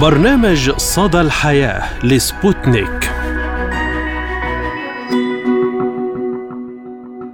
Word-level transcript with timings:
برنامج 0.00 0.70
صدى 0.70 1.20
الحياة 1.20 2.04
لسبوتنيك. 2.04 3.10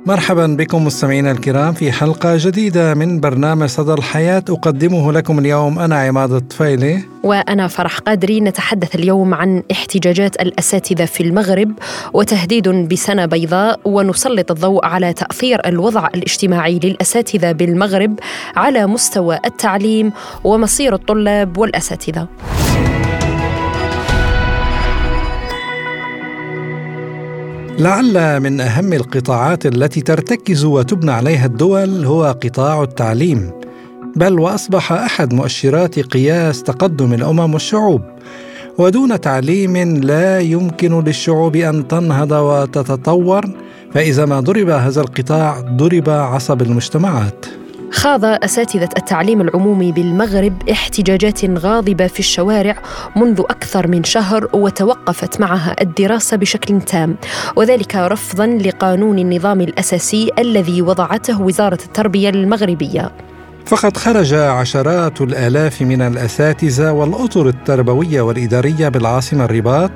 مرحبا 0.07 0.47
بكم 0.47 0.85
مستمعينا 0.85 1.31
الكرام 1.31 1.73
في 1.73 1.93
حلقة 1.93 2.37
جديدة 2.37 2.95
من 2.95 3.21
برنامج 3.21 3.67
صدى 3.67 3.93
الحياة. 3.93 4.45
أقدمه 4.49 5.13
لكم 5.13 5.39
اليوم 5.39 5.79
أنا 5.79 6.01
عماد 6.01 6.33
الطفيلي. 6.33 7.01
وأنا 7.23 7.69
فرح 7.69 7.99
قادري. 7.99 8.41
نتحدث 8.41 8.95
اليوم 8.95 9.35
عن 9.35 9.63
احتجاجات 9.73 10.43
الأساتذة 10.43 11.05
في 11.05 11.23
المغرب 11.23 11.73
وتهديد 12.13 12.69
بسنة 12.69 13.27
بيضاء. 13.27 13.81
ونسلط 13.85 14.51
الضوء 14.51 14.85
على 14.85 15.13
تأثير 15.13 15.61
الوضع 15.67 16.07
الاجتماعي 16.15 16.81
للأساتذة 16.85 17.53
بالمغرب 17.53 18.19
على 18.57 18.87
مستوى 18.87 19.39
التعليم 19.45 20.13
ومصير 20.45 20.95
الطلاب 20.95 21.59
والأساتذة. 21.59 22.29
لعل 27.81 28.41
من 28.41 28.61
أهم 28.61 28.93
القطاعات 28.93 29.67
التي 29.67 30.01
ترتكز 30.01 30.65
وتبنى 30.65 31.11
عليها 31.11 31.47
الدول 31.47 32.05
هو 32.05 32.25
قطاع 32.25 32.83
التعليم 32.83 33.51
بل 34.17 34.41
وأصبح 34.41 34.93
أحد 34.93 35.35
مؤشرات 35.35 35.99
قياس 35.99 36.63
تقدم 36.63 37.13
الأمم 37.13 37.55
والشعوب 37.55 38.03
ودون 38.79 39.21
تعليم 39.21 39.77
لا 39.77 40.41
يمكن 40.41 41.05
للشعوب 41.05 41.57
أن 41.57 41.89
تنهض 41.89 42.33
وتتطور 42.33 43.45
فإذا 43.95 44.25
ما 44.27 44.41
ضرب 44.41 44.69
هذا 44.69 45.01
القطاع 45.01 45.61
ضرب 45.61 46.11
عصب 46.11 46.63
المجتمعات. 46.63 47.47
خاض 47.93 48.25
أساتذة 48.25 48.89
التعليم 48.97 49.41
العمومي 49.41 49.93
بالمغرب 49.93 50.69
احتجاجات 50.71 51.45
غاضبة 51.45 52.07
في 52.07 52.19
الشوارع 52.19 52.77
منذ 53.17 53.41
أكثر 53.41 53.89
من 53.89 54.05
شهر 54.05 54.49
وتوقفت 54.53 55.41
معها 55.41 55.77
الدراسة 55.81 56.37
بشكل 56.37 56.81
تام 56.81 57.17
وذلك 57.57 57.97
رفضا 57.97 58.47
لقانون 58.47 59.19
النظام 59.19 59.61
الأساسي 59.61 60.31
الذي 60.39 60.83
وضعته 60.83 61.41
وزارة 61.41 61.79
التربية 61.85 62.29
المغربية. 62.29 63.13
فقد 63.67 63.97
خرج 63.97 64.35
عشرات 64.35 65.21
الآلاف 65.21 65.83
من 65.83 66.03
الأساتذة 66.03 66.93
والأطر 66.93 67.49
التربوية 67.49 68.21
والإدارية 68.21 68.89
بالعاصمة 68.89 69.45
الرباط 69.45 69.91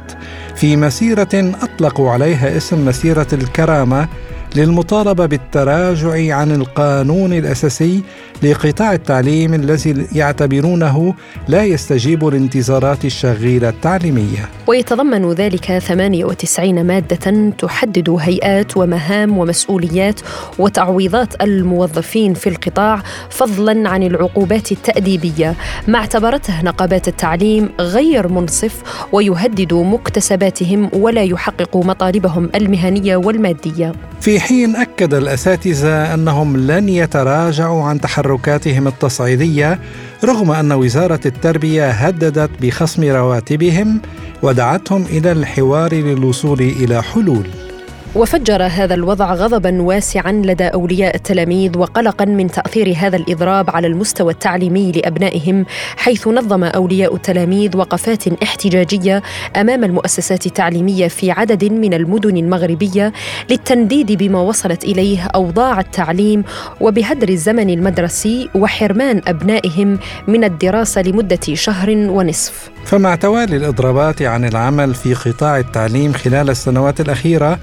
في 0.54 0.76
مسيرة 0.76 1.54
أطلقوا 1.62 2.10
عليها 2.10 2.56
اسم 2.56 2.84
مسيرة 2.84 3.26
الكرامة 3.32 4.08
للمطالبة 4.56 5.26
بالتراجع 5.26 6.34
عن 6.36 6.50
القانون 6.50 7.32
الأساسي 7.32 8.02
لقطاع 8.42 8.92
التعليم 8.92 9.54
الذي 9.54 10.06
يعتبرونه 10.12 11.14
لا 11.48 11.64
يستجيب 11.64 12.24
لانتظارات 12.24 13.04
الشغيلة 13.04 13.68
التعليمية. 13.68 14.48
ويتضمن 14.66 15.32
ذلك 15.32 15.78
98 15.78 16.86
مادة 16.86 17.50
تحدد 17.58 18.10
هيئات 18.20 18.76
ومهام 18.76 19.38
ومسؤوليات 19.38 20.20
وتعويضات 20.58 21.42
الموظفين 21.42 22.34
في 22.34 22.48
القطاع 22.48 23.02
فضلا 23.30 23.88
عن 23.88 24.02
العقوبات 24.02 24.72
التأديبية 24.72 25.54
ما 25.88 25.98
اعتبرته 25.98 26.62
نقابات 26.62 27.08
التعليم 27.08 27.68
غير 27.80 28.28
منصف 28.28 28.82
ويهدد 29.12 29.74
مكتسباتهم 29.74 30.90
ولا 30.92 31.22
يحقق 31.22 31.76
مطالبهم 31.76 32.50
المهنية 32.54 33.16
والمادية. 33.16 33.92
في 34.20 34.43
حين 34.44 34.76
أكد 34.76 35.14
الأساتذة 35.14 36.14
أنهم 36.14 36.56
لن 36.56 36.88
يتراجعوا 36.88 37.82
عن 37.82 38.00
تحركاتهم 38.00 38.86
التصعيدية 38.86 39.78
رغم 40.24 40.50
أن 40.50 40.72
وزارة 40.72 41.20
التربية 41.26 41.90
هددت 41.90 42.50
بخصم 42.62 43.04
رواتبهم 43.04 44.00
ودعتهم 44.42 45.02
إلى 45.02 45.32
الحوار 45.32 45.94
للوصول 45.94 46.60
إلى 46.60 47.02
حلول. 47.02 47.63
وفجر 48.16 48.62
هذا 48.62 48.94
الوضع 48.94 49.34
غضبا 49.34 49.82
واسعا 49.82 50.32
لدى 50.32 50.64
أولياء 50.64 51.16
التلاميذ 51.16 51.78
وقلقا 51.78 52.24
من 52.24 52.46
تأثير 52.46 52.94
هذا 52.96 53.16
الإضراب 53.16 53.70
على 53.70 53.86
المستوى 53.86 54.32
التعليمي 54.32 54.92
لأبنائهم 54.92 55.66
حيث 55.96 56.28
نظم 56.28 56.64
أولياء 56.64 57.14
التلاميذ 57.14 57.76
وقفات 57.76 58.42
احتجاجية 58.42 59.22
أمام 59.56 59.84
المؤسسات 59.84 60.46
التعليمية 60.46 61.08
في 61.08 61.30
عدد 61.30 61.64
من 61.64 61.94
المدن 61.94 62.36
المغربية 62.36 63.12
للتنديد 63.50 64.12
بما 64.12 64.40
وصلت 64.40 64.84
إليه 64.84 65.22
أوضاع 65.34 65.80
التعليم 65.80 66.44
وبهدر 66.80 67.28
الزمن 67.28 67.70
المدرسي 67.70 68.48
وحرمان 68.54 69.22
أبنائهم 69.26 69.98
من 70.28 70.44
الدراسة 70.44 71.02
لمدة 71.02 71.54
شهر 71.54 71.90
ونصف. 71.90 72.73
فمع 72.84 73.14
توالي 73.14 73.56
الإضرابات 73.56 74.22
عن 74.22 74.44
العمل 74.44 74.94
في 74.94 75.14
قطاع 75.14 75.58
التعليم 75.58 76.12
خلال 76.12 76.50
السنوات 76.50 77.00
الأخيرة 77.00 77.58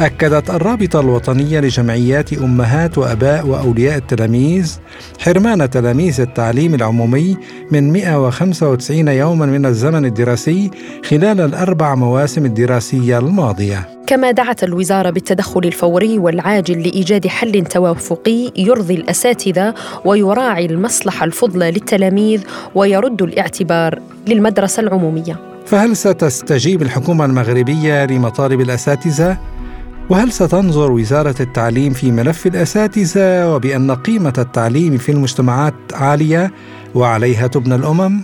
أكدت 0.00 0.50
الرابطة 0.50 1.00
الوطنية 1.00 1.60
لجمعيات 1.60 2.32
أمهات 2.32 2.98
وأباء 2.98 3.46
وأولياء 3.46 3.96
التلاميذ 3.96 4.76
حرمان 5.18 5.70
تلاميذ 5.70 6.20
التعليم 6.20 6.74
العمومي 6.74 7.36
من 7.70 7.92
195 7.92 9.08
يوما 9.08 9.46
من 9.46 9.66
الزمن 9.66 10.04
الدراسي 10.04 10.70
خلال 11.04 11.40
الأربع 11.40 11.94
مواسم 11.94 12.44
الدراسية 12.44 13.18
الماضية. 13.18 13.99
كما 14.10 14.30
دعت 14.30 14.64
الوزارة 14.64 15.10
بالتدخل 15.10 15.60
الفوري 15.64 16.18
والعاجل 16.18 16.82
لإيجاد 16.82 17.26
حل 17.26 17.64
توافقي 17.64 18.52
يرضي 18.56 18.94
الأساتذة 18.94 19.74
ويراعي 20.04 20.66
المصلحة 20.66 21.24
الفضلى 21.24 21.70
للتلاميذ 21.70 22.42
ويرد 22.74 23.22
الاعتبار 23.22 23.98
للمدرسة 24.28 24.80
العمومية 24.80 25.36
فهل 25.66 25.96
ستستجيب 25.96 26.82
الحكومة 26.82 27.24
المغربية 27.24 28.04
لمطالب 28.04 28.60
الأساتذة؟ 28.60 29.38
وهل 30.10 30.32
ستنظر 30.32 30.92
وزارة 30.92 31.36
التعليم 31.40 31.92
في 31.92 32.10
ملف 32.10 32.46
الأساتذة 32.46 33.54
وبأن 33.54 33.90
قيمة 33.90 34.34
التعليم 34.38 34.98
في 34.98 35.12
المجتمعات 35.12 35.74
عالية 35.92 36.52
وعليها 36.94 37.46
تبنى 37.46 37.74
الأمم؟ 37.74 38.20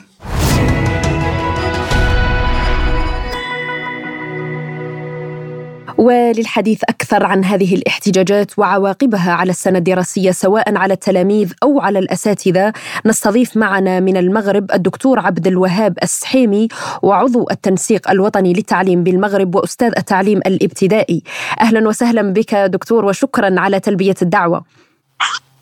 وللحديث 5.99 6.83
أكثر 6.89 7.27
عن 7.27 7.45
هذه 7.45 7.75
الاحتجاجات 7.75 8.59
وعواقبها 8.59 9.33
على 9.33 9.51
السنة 9.51 9.79
الدراسية 9.79 10.31
سواء 10.31 10.77
على 10.77 10.95
التلاميذ 10.95 11.53
أو 11.63 11.81
على 11.81 11.99
الأساتذة 11.99 12.73
نستضيف 13.07 13.57
معنا 13.57 14.01
من 14.01 14.17
المغرب 14.17 14.73
الدكتور 14.73 15.19
عبد 15.19 15.47
الوهاب 15.47 15.99
السحيمي 16.03 16.69
وعضو 17.03 17.47
التنسيق 17.51 18.11
الوطني 18.11 18.53
للتعليم 18.53 19.03
بالمغرب 19.03 19.55
وأستاذ 19.55 19.93
التعليم 19.99 20.39
الابتدائي 20.39 21.23
أهلا 21.61 21.89
وسهلا 21.89 22.33
بك 22.33 22.55
دكتور 22.55 23.05
وشكرا 23.05 23.61
على 23.61 23.81
تلبية 23.81 24.15
الدعوة 24.23 24.65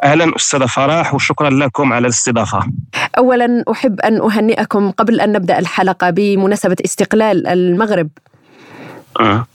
أهلا 0.02 0.36
أستاذة 0.36 0.66
فرح 0.66 1.14
وشكرا 1.14 1.50
لكم 1.50 1.92
على 1.92 2.04
الاستضافة. 2.06 2.66
اولا 3.18 3.64
أحب 3.70 4.00
أن 4.00 4.20
أهنئكم 4.20 4.90
قبل 4.90 5.20
أن 5.20 5.32
نبدأ 5.32 5.58
الحلقة 5.58 6.10
بمناسبة 6.10 6.76
استقلال 6.84 7.46
المغرب. 7.46 8.08
أه. 9.20 9.46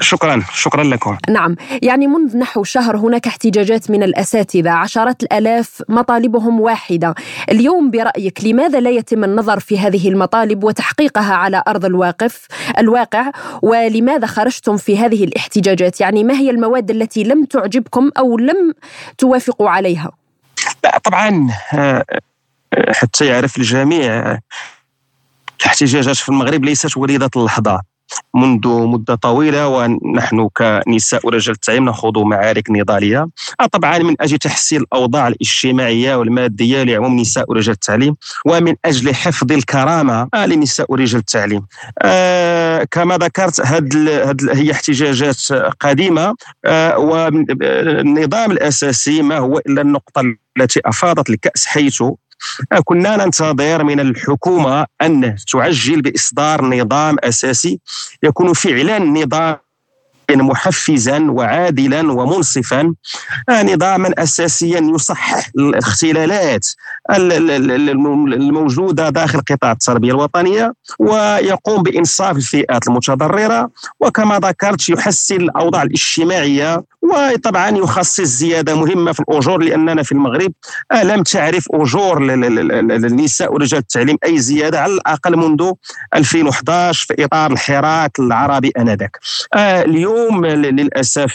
شكرا 0.00 0.42
شكرا 0.54 0.84
لكم. 0.84 1.18
نعم. 1.28 1.56
يعني 1.82 2.06
منذ 2.06 2.38
نحو 2.38 2.64
شهر 2.64 2.96
هناك 2.96 3.26
احتجاجات 3.26 3.90
من 3.90 4.02
الأساتذة. 4.02 4.70
عشرات 4.70 5.22
الآلاف 5.22 5.82
مطالبهم 5.88 6.60
واحدة. 6.60 7.14
اليوم 7.50 7.90
برأيك 7.90 8.44
لماذا 8.44 8.80
لا 8.80 8.90
يتم 8.90 9.24
النظر 9.24 9.60
في 9.60 9.78
هذه 9.78 10.08
المطالب 10.08 10.64
وتحقيقها 10.64 11.34
على 11.34 11.62
أرض 11.68 11.84
الواقف 11.84 12.46
الواقع؟ 12.78 13.30
ولماذا 13.62 14.26
خرجتم 14.26 14.76
في 14.76 14.98
هذه 14.98 15.24
الاحتجاجات؟ 15.24 16.00
يعني 16.00 16.24
ما 16.24 16.34
هي 16.34 16.50
المواد 16.50 16.90
التي 16.90 17.24
لم 17.24 17.44
تعجبكم 17.44 18.10
أو 18.18 18.38
لم 18.38 18.72
توافقوا 19.18 19.70
عليها؟ 19.70 20.10
لا 20.84 20.98
طبعا 20.98 21.50
آه، 21.74 22.04
حتى 22.88 23.26
يعرف 23.26 23.58
الجميع 23.58 24.38
الاحتجاجات 25.60 26.16
في 26.16 26.28
المغرب 26.28 26.64
ليست 26.64 26.96
وليدة 26.96 27.30
اللحظة. 27.36 27.91
منذ 28.34 28.68
مدة 28.68 29.14
طويلة 29.14 29.68
ونحن 29.68 30.48
كنساء 30.48 31.26
ورجال 31.26 31.54
التعليم 31.54 31.84
نخوض 31.84 32.18
معارك 32.18 32.70
نضالية. 32.70 33.28
آه، 33.60 33.66
طبعا 33.66 33.98
من 33.98 34.14
أجل 34.20 34.38
تحسين 34.38 34.80
الأوضاع 34.80 35.28
الاجتماعية 35.28 36.14
والمادية 36.16 36.82
لعموم 36.82 37.16
نساء 37.20 37.50
ورجال 37.50 37.74
التعليم 37.74 38.16
ومن 38.46 38.74
أجل 38.84 39.14
حفظ 39.14 39.52
الكرامة 39.52 40.28
آه، 40.34 40.46
لنساء 40.46 40.86
ورجال 40.92 41.20
التعليم. 41.20 41.66
آه 42.02 42.86
كما 42.90 43.18
ذكرت 43.18 43.60
هذه 43.60 44.34
هي 44.52 44.72
احتجاجات 44.72 45.52
قديمة 45.80 46.34
والنظام 46.96 48.50
الأساسي 48.50 49.22
ما 49.22 49.38
هو 49.38 49.58
إلا 49.58 49.82
النقطة 49.82 50.22
التي 50.58 50.80
أفاضت 50.84 51.30
الكأس 51.30 51.66
حيث 51.66 52.02
كنا 52.84 53.24
ننتظر 53.24 53.84
من 53.84 54.00
الحكومة 54.00 54.86
أن 55.02 55.36
تعجل 55.52 56.02
بإصدار 56.02 56.64
نظام 56.64 57.16
أساسي 57.24 57.80
يكون 58.22 58.52
فعلا 58.52 58.98
نظام 58.98 59.56
محفزا 60.36 61.30
وعادلا 61.30 62.12
ومنصفا 62.12 62.94
نظاما 63.50 64.10
اساسيا 64.18 64.80
يصحح 64.94 65.50
الاختلالات 65.58 66.66
الموجودة 67.10 69.08
داخل 69.10 69.40
قطاع 69.40 69.72
التربية 69.72 70.10
الوطنية 70.10 70.72
ويقوم 70.98 71.82
بإنصاف 71.82 72.36
الفئات 72.36 72.88
المتضررة 72.88 73.70
وكما 74.00 74.38
ذكرت 74.38 74.88
يحسن 74.88 75.36
الأوضاع 75.36 75.82
الاجتماعية 75.82 76.84
وطبعا 77.02 77.70
يخصص 77.70 78.22
زيادة 78.22 78.74
مهمة 78.74 79.12
في 79.12 79.20
الأجور 79.20 79.62
لأننا 79.62 80.02
في 80.02 80.12
المغرب 80.12 80.52
لم 81.02 81.22
تعرف 81.22 81.66
أجور 81.70 82.22
للنساء 82.22 83.52
ورجال 83.54 83.80
التعليم 83.80 84.18
أي 84.24 84.38
زيادة 84.38 84.80
على 84.80 84.92
الأقل 84.92 85.36
منذ 85.36 85.72
2011 86.14 87.06
في 87.06 87.24
إطار 87.24 87.52
الحراك 87.52 88.18
العربي 88.18 88.72
آنذاك. 88.78 89.18
آه، 89.54 89.82
اليوم 90.22 90.46
للأسف 90.46 91.34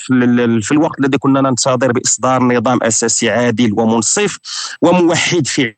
في 0.62 0.72
الوقت 0.72 1.00
الذي 1.00 1.18
كنا 1.18 1.42
ننتظر 1.42 1.92
بإصدار 1.92 2.44
نظام 2.44 2.84
أساسي 2.84 3.30
عادل 3.30 3.74
ومنصف 3.74 4.38
وموحد 4.81 5.48
في 5.48 5.75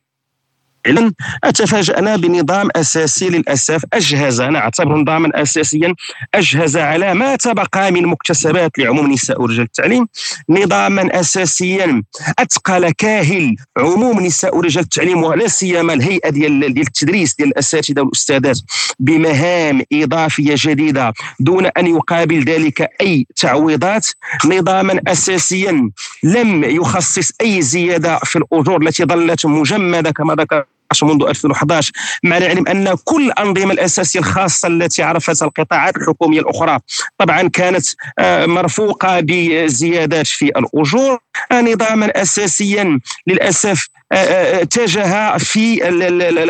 فعلا 0.84 1.12
تفاجأنا 1.54 2.16
بنظام 2.16 2.68
أساسي 2.76 3.28
للأسف 3.28 3.84
أجهز 3.92 4.40
أنا 4.40 4.58
أعتبره 4.58 4.96
نظاما 4.96 5.42
أساسيا 5.42 5.94
أجهز 6.34 6.76
على 6.76 7.14
ما 7.14 7.36
تبقى 7.36 7.92
من 7.92 8.06
مكتسبات 8.06 8.78
لعموم 8.78 9.06
النساء 9.06 9.42
ورجال 9.42 9.64
التعليم. 9.64 10.06
نظاما 10.48 11.20
أساسيا 11.20 12.02
أثقل 12.38 12.90
كاهل 12.90 13.56
عموم 13.78 14.20
نساء 14.20 14.56
ورجال 14.56 14.82
التعليم 14.84 15.22
ولا 15.22 15.48
سيما 15.48 15.92
الهيئة 15.92 16.30
ديال 16.30 16.60
ديال 16.74 16.86
التدريس 16.86 17.34
ديال 17.34 17.48
الأساتذة 17.48 18.00
والأستاذات 18.00 18.58
بمهام 18.98 19.82
إضافية 19.92 20.54
جديدة 20.56 21.12
دون 21.40 21.66
أن 21.66 21.86
يقابل 21.86 22.44
ذلك 22.44 22.88
أي 23.00 23.26
تعويضات. 23.36 24.06
نظاما 24.46 25.00
أساسيا 25.08 25.90
لم 26.24 26.64
يخصص 26.64 27.32
أي 27.40 27.62
زيادة 27.62 28.18
في 28.18 28.36
الأجور 28.36 28.82
التي 28.82 29.04
ظلت 29.04 29.46
مجمدة 29.46 30.10
كما 30.10 30.34
ذكر 30.34 30.64
منذ 31.02 31.24
2011 31.28 31.92
مع 32.24 32.36
العلم 32.36 32.68
أن 32.68 32.96
كل 33.04 33.26
الأنظمة 33.26 33.72
الأساسية 33.72 34.20
الخاصة 34.20 34.68
التي 34.68 35.02
عرفتها 35.02 35.46
القطاعات 35.46 35.96
الحكومية 35.96 36.40
الأخرى 36.40 36.78
طبعا 37.18 37.48
كانت 37.48 37.86
آه، 38.18 38.46
مرفوقة 38.46 39.20
بزيادات 39.20 40.26
في 40.26 40.44
الأجور 40.44 41.18
نظاما 41.52 42.22
اساسيا 42.22 43.00
للأسف 43.26 43.88
آه، 44.12 44.62
اتجه 44.62 45.38
في 45.38 45.80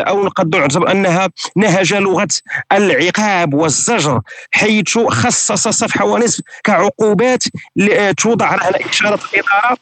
أو 0.07 0.27
قد 0.27 0.55
نعتبر 0.55 0.91
أنها 0.91 1.29
نهج 1.55 1.93
لغة 1.93 2.27
العقاب 2.71 3.53
والزجر 3.53 4.21
حيث 4.51 4.97
خصص 4.97 5.67
صفحة 5.67 6.05
ونصف 6.05 6.43
كعقوبات 6.63 7.43
توضع 8.17 8.45
على 8.45 8.77
إشارة 8.89 9.19
الإدارة 9.33 9.77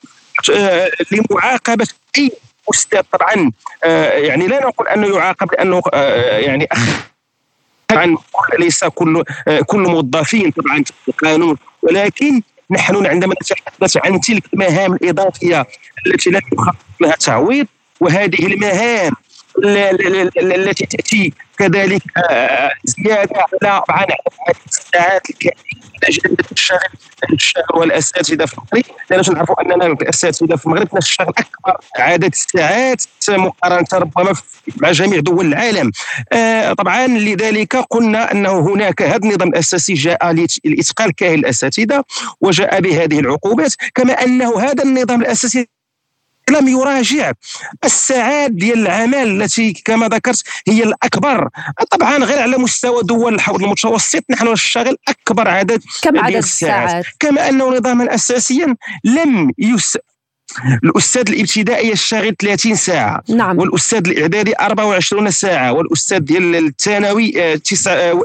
آه، 0.52 0.92
لمعاقبة 1.12 1.88
أي 2.18 2.32
أستاذ 2.70 3.02
طبعا 3.12 3.52
آه، 3.84 4.12
يعني 4.12 4.48
لا 4.48 4.68
نقول 4.68 4.88
أنه 4.88 5.16
يعاقب 5.18 5.52
لأنه 5.52 5.82
آه، 5.94 6.38
يعني 6.38 6.68
طبعا 7.88 8.18
ليس 8.60 8.84
كل 8.84 9.24
آه، 9.48 9.60
كل 9.60 9.80
موظفين 9.80 10.52
طبعا 10.52 10.84
القانون. 11.08 11.58
ولكن 11.82 12.42
نحن 12.72 13.06
عندما 13.06 13.36
نتحدث 13.42 13.98
عن 14.06 14.20
تلك 14.20 14.44
المهام 14.54 14.94
الإضافية 14.94 15.68
التي 16.08 16.30
لا 16.30 16.42
يخصص 16.54 16.76
لها 17.02 17.16
تعويض 17.16 17.68
وهذه 18.00 18.46
المهام 18.46 19.14
التي 20.38 20.86
تأتي 20.86 21.34
كذلك 21.60 22.02
زيادة 22.84 23.44
على 23.90 24.16
طبعا 24.26 24.54
الساعات 24.68 25.30
الكافيه 25.30 25.80
أجل 26.04 26.36
الشغل 27.34 27.64
والاساتذه 27.74 28.46
في 28.46 28.54
المغرب. 28.54 28.86
لأن 29.10 29.34
نعرفوا 29.34 29.62
أننا 29.62 29.86
الاساتذه 29.86 30.56
في 30.56 30.66
المغرب 30.66 30.88
نشتغل 30.98 31.28
أكبر 31.28 31.78
عدد 31.98 32.32
الساعات 32.34 33.04
مقارنة 33.30 33.88
ربما 33.94 34.34
مع 34.78 34.92
جميع 34.92 35.20
دول 35.20 35.46
العالم. 35.46 35.92
آه 36.34 36.74
طبعا 36.74 37.08
لذلك 37.08 37.76
قلنا 37.76 38.32
أنه 38.32 38.60
هناك 38.60 39.02
هذا 39.02 39.16
النظام 39.24 39.48
الأساسي 39.48 39.94
جاء 39.94 40.32
لاتقال 40.66 41.16
كاهل 41.16 41.40
الأساتذة 41.40 42.04
وجاء 42.42 42.82
بهذه 42.82 43.20
العقوبات 43.20 43.74
كما 43.96 44.14
أنه 44.14 44.60
هذا 44.60 44.84
النظام 44.84 45.22
الأساسي 45.22 45.68
لم 46.50 46.68
يراجع 46.68 47.32
الساعات 47.86 48.52
ديال 48.52 48.80
العمل 48.80 49.42
التي 49.42 49.74
كما 49.86 50.08
ذكرت 50.08 50.44
هي 50.68 50.84
الأكبر. 50.84 51.50
طبعا 51.92 52.18
غير 52.18 52.40
على 52.40 52.58
مستوى 52.58 53.04
دول 53.04 53.36
الحوض 53.36 53.64
المتوسط 53.64 54.24
نحن 54.30 54.48
نشتغل 54.48 54.98
أكبر 55.08 55.48
عدد 55.48 55.84
كم 56.02 56.20
عدد 56.20 56.36
الساعات, 56.36 57.06
كما 57.20 57.50
انه 57.50 57.70
نظاما 57.70 58.16
اساسيا 58.16 58.76
لم 59.04 59.52
يس 59.58 59.98
الأستاذ 60.84 61.30
الابتدائي 61.30 61.90
يشتغل 61.90 62.36
30 62.42 62.76
ساعة 62.76 63.24
نعم. 63.30 63.60
والأستاذ 63.60 64.08
الإعدادي 64.08 64.54
24 64.60 65.32
ساعة 65.32 65.72
والأستاذ 65.74 66.20
ديال 66.20 66.56
الثانوي 66.56 67.34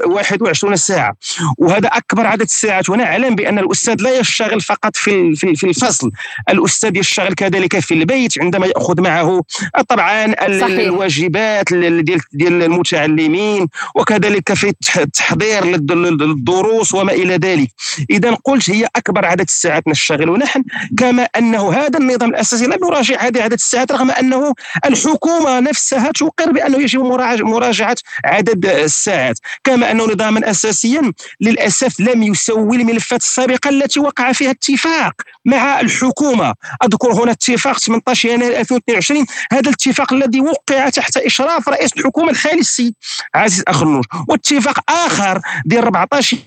21 0.05 0.73
آه، 0.73 0.75
ساعة 0.75 1.15
وهذا 1.57 1.87
أكبر 1.87 2.27
عدد 2.27 2.41
الساعات 2.41 2.89
ونعلم 2.89 3.35
بأن 3.35 3.59
الأستاذ 3.59 4.01
لا 4.01 4.19
يشتغل 4.19 4.61
فقط 4.61 4.97
في 4.97 5.35
في 5.35 5.67
الفصل 5.67 6.11
الأستاذ 6.49 6.97
يشتغل 6.97 7.33
كذلك 7.33 7.79
في 7.79 7.93
البيت 7.93 8.41
عندما 8.41 8.67
يأخذ 8.67 9.01
معه 9.01 9.41
طبعا 9.89 10.27
صحيح. 10.59 10.79
الواجبات 10.79 11.73
ديال 11.73 12.21
ديال 12.33 12.63
المتعلمين 12.63 13.67
وكذلك 13.95 14.53
في 14.53 14.73
التحضير 14.97 15.65
للدروس 15.65 16.93
وما 16.93 17.11
إلى 17.11 17.35
ذلك 17.35 17.69
اذا 18.09 18.37
قلت 18.43 18.69
هي 18.69 18.87
أكبر 18.95 19.25
عدد 19.25 19.41
الساعات 19.41 19.87
نشتغل 19.87 20.39
نحن 20.39 20.63
كما 20.97 21.23
أنه 21.23 21.73
هذا 21.73 21.99
النظام 21.99 22.14
الاساسي 22.23 22.65
لم 22.65 22.77
يراجع 22.83 23.21
هذه 23.21 23.41
عدد 23.41 23.53
الساعات 23.53 23.91
رغم 23.91 24.11
أنه 24.11 24.53
الحكومة 24.85 25.59
نفسها 25.59 26.11
تقر 26.11 26.51
بأنه 26.51 26.77
يجب 26.77 27.01
مراجعة 27.41 27.95
عدد 28.25 28.65
الساعات. 28.65 29.39
كما 29.63 29.91
أنه 29.91 30.05
نظاما 30.05 30.51
اساسيا 30.51 31.13
للأسف 31.41 31.99
لم 31.99 32.23
يسوي 32.23 32.77
الملفات 32.77 33.21
السابقة 33.21 33.69
التي 33.69 33.99
وقع 33.99 34.31
فيها 34.31 34.51
اتفاق 34.51 35.13
مع 35.45 35.79
الحكومة. 35.79 36.53
أذكر 36.83 37.13
هنا 37.13 37.31
اتفاق 37.31 37.77
18 37.77 38.29
يناير 38.29 38.59
2022 38.59 39.25
هذا 39.51 39.69
الاتفاق 39.69 40.13
الذي 40.13 40.41
وقع 40.41 40.89
تحت 40.89 41.17
إشراف 41.17 41.69
رئيس 41.69 41.93
الحكومة 41.97 42.29
الحالي 42.29 42.59
السيد 42.59 42.93
عزيز 43.35 43.63
اخنوش 43.67 44.05
واتفاق 44.27 44.91
آخر 44.91 45.41
ديال 45.65 45.83
14 45.83 46.37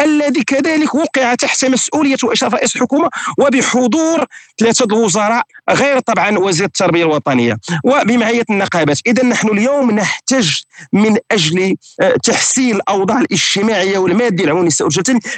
الذي 0.00 0.44
كذلك 0.44 0.94
وقع 0.94 1.34
تحت 1.34 1.64
مسؤولية 1.64 2.16
وإشراف 2.24 2.54
رئيس 2.54 2.76
الحكومة 2.76 3.08
وبحضور 3.38 4.24
ثلاثة 4.58 4.84
الوزراء 4.84 5.42
غير 5.70 5.98
طبعا 5.98 6.38
وزير 6.38 6.66
التربية 6.66 7.04
الوطنية. 7.04 7.58
وبمعية 7.84 8.44
النقابات. 8.50 8.98
إذا 9.06 9.24
نحن 9.24 9.48
اليوم 9.48 9.90
نحتاج 9.90 10.62
من 10.92 11.16
أجل 11.32 11.76
آه، 12.00 12.16
تحسين 12.22 12.76
الأوضاع 12.76 13.18
الاجتماعية 13.20 13.98
والمادية 13.98 14.44
النساء 14.60 14.88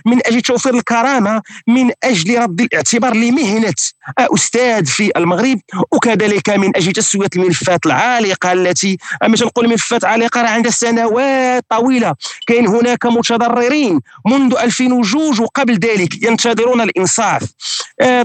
من 0.07 0.27
أجل 0.27 0.41
توفير 0.41 0.75
الكرامة 0.75 1.43
من 1.67 1.91
أجل 2.05 2.39
رد 2.39 2.61
الاعتبار 2.61 3.15
لمهنة 3.15 3.75
أستاذ 4.19 4.87
في 4.87 5.11
المغرب 5.17 5.61
وكذلك 5.93 6.51
من 6.51 6.77
أجل 6.77 6.93
تسوية 6.93 7.29
الملفات 7.37 7.87
العالقة 7.87 8.53
التي 8.53 8.99
مش 9.25 9.43
نقول 9.43 9.69
ملفات 9.69 10.05
عالقة 10.05 10.41
عندها 10.41 10.73
سنوات 10.73 11.65
طويلة. 11.69 12.15
كاين 12.47 12.67
هناك 12.67 13.07
متضررين 13.07 14.01
منذ 14.29 14.55
2002 14.57 15.41
وقبل 15.41 15.79
ذلك 15.79 16.23
ينتظرون 16.23 16.81
الإنصاف. 16.81 17.43
آه، 17.43 17.47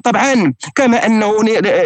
طبعا 0.03 0.53
كما 0.75 1.05
أنه 1.05 1.33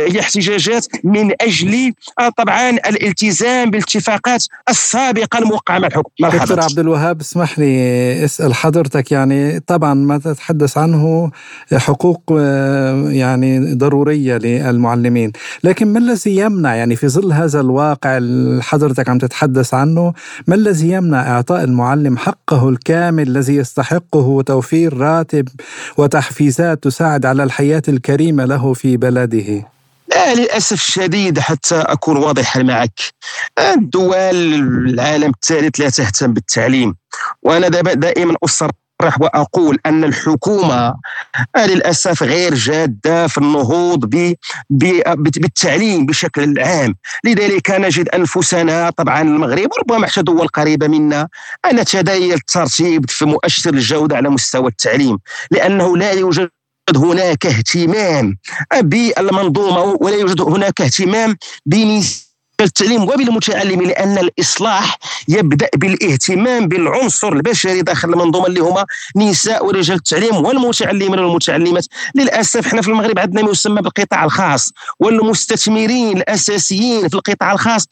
هي 0.10 0.20
احتجاجات 0.20 0.86
من 1.03 1.32
أجل 1.41 1.94
آه، 2.20 2.29
طبعا 2.38 2.70
الالتزام 2.70 3.72
بالاتفاقات 3.72 4.46
السابقة 4.70 5.39
الموقعه 5.39 5.79
مع 5.79 5.88
الحكومة 5.88 6.13
مرحبا. 6.20 6.44
دكتور 6.44 6.62
عبد 6.62 6.79
الوهاب 6.79 7.22
اسمح 7.22 7.60
لي 7.60 8.25
اسأل 8.25 8.53
حضرتك 8.53 9.12
يعني 9.12 9.60
طبعا 9.60 9.94
ما 9.94 10.17
تتحدث 10.17 10.77
عنه 10.77 11.32
حقوق 11.74 12.24
آه، 12.38 13.10
يعني 13.10 13.74
ضرورية 13.74 14.38
للمعلمين. 14.38 15.32
لكن 15.63 15.94
ما 15.94 16.00
الذي 16.00 16.36
يمنع 16.38 16.75
يعني 16.75 16.96
في 16.96 17.08
ظل 17.08 17.34
هذا 17.34 17.60
الواقع 17.60 18.17
اللي 18.17 18.63
حضرتك 18.63 19.10
عم 19.10 19.17
تتحدث 19.17 19.74
عنه 19.74 20.13
ما 20.48 20.56
الذي 20.56 20.89
يمنع 20.89 21.32
إعطاء 21.36 21.63
المعلم 21.63 22.17
حقه 22.17 22.70
الكامل 22.70 23.27
الذي 23.27 23.56
يستحق 23.56 23.88
يستحقه 23.88 24.41
توفير 24.41 24.98
راتب 24.98 25.48
وتحفيزات 25.98 26.84
تساعد 26.84 27.25
على 27.25 27.44
الحياة 27.77 27.96
الكريمة 27.96 28.46
له 28.46 28.74
في 28.74 28.98
بلده. 28.98 29.69
لا 30.07 30.36
للأسف 30.36 30.74
الشديد 30.74 31.39
حتى 31.39 31.75
أكون 31.75 32.17
واضحا 32.17 32.63
معك. 32.63 33.00
الدول 33.60 34.15
العالم 34.89 35.29
الثالث 35.29 35.79
لا 35.79 35.89
تهتم 35.89 36.34
بالتعليم. 36.34 36.96
وأنا 37.43 37.67
دائما 37.93 38.36
اصر 38.43 38.69
وأقول 39.19 39.77
أن 39.86 40.03
الحكومة 40.03 40.96
للأسف 41.57 42.24
غير 42.24 42.53
جادة 42.53 43.27
في 43.27 43.38
النهوض 43.38 44.05
بالتعليم 44.69 46.05
بشكل 46.05 46.60
عام. 46.60 46.96
لذلك 47.24 47.72
نجد 47.72 48.10
أنفسنا 48.10 48.89
طبعا 48.89 49.22
المغرب 49.22 49.69
وربما 49.74 50.07
حتى 50.07 50.22
دول 50.22 50.48
قريبة 50.48 50.88
منا 50.88 51.27
أن 51.65 51.75
نتدايل 51.75 52.34
الترتيب 52.34 53.10
في 53.10 53.25
مؤشر 53.25 53.69
الجودة 53.69 54.17
على 54.17 54.29
مستوى 54.29 54.67
التعليم. 54.67 55.17
لأنه 55.51 55.98
لا 55.98 56.12
يوجد 56.12 56.50
هناك 56.96 57.46
اهتمام 57.46 58.38
بالمنظومة 58.82 59.98
ولا 60.01 60.15
يوجد 60.15 60.41
هناك 60.41 60.82
اهتمام 60.82 61.38
بنسبه 61.65 62.27
التعليم 62.62 63.03
وبالمتعلمين 63.03 63.88
لأن 63.88 64.17
الإصلاح 64.17 64.98
يبدأ 65.27 65.70
بالاهتمام 65.75 66.67
بالعنصر 66.67 67.34
البشري 67.34 67.82
داخل 67.82 68.10
المنظومة 68.10 68.48
اللي 68.48 68.60
هما 68.60 68.86
نساء 69.15 69.65
ورجال 69.65 69.96
التعليم 69.98 70.36
والمتعلمين 70.36 71.20
والمتعلمات. 71.20 71.86
للأسف 72.15 72.67
إحنا 72.67 72.82
في 72.82 72.88
المغرب 72.88 73.20
عندنا 73.20 73.41
ما 73.41 73.51
يسمى 73.51 73.82
بالقطاع 73.82 74.24
الخاص 74.25 74.72
والمستثمرين 75.00 76.17
الأساسيين 76.17 77.08
في 77.10 77.13
القطاع 77.15 77.51
الخاص 77.51 77.88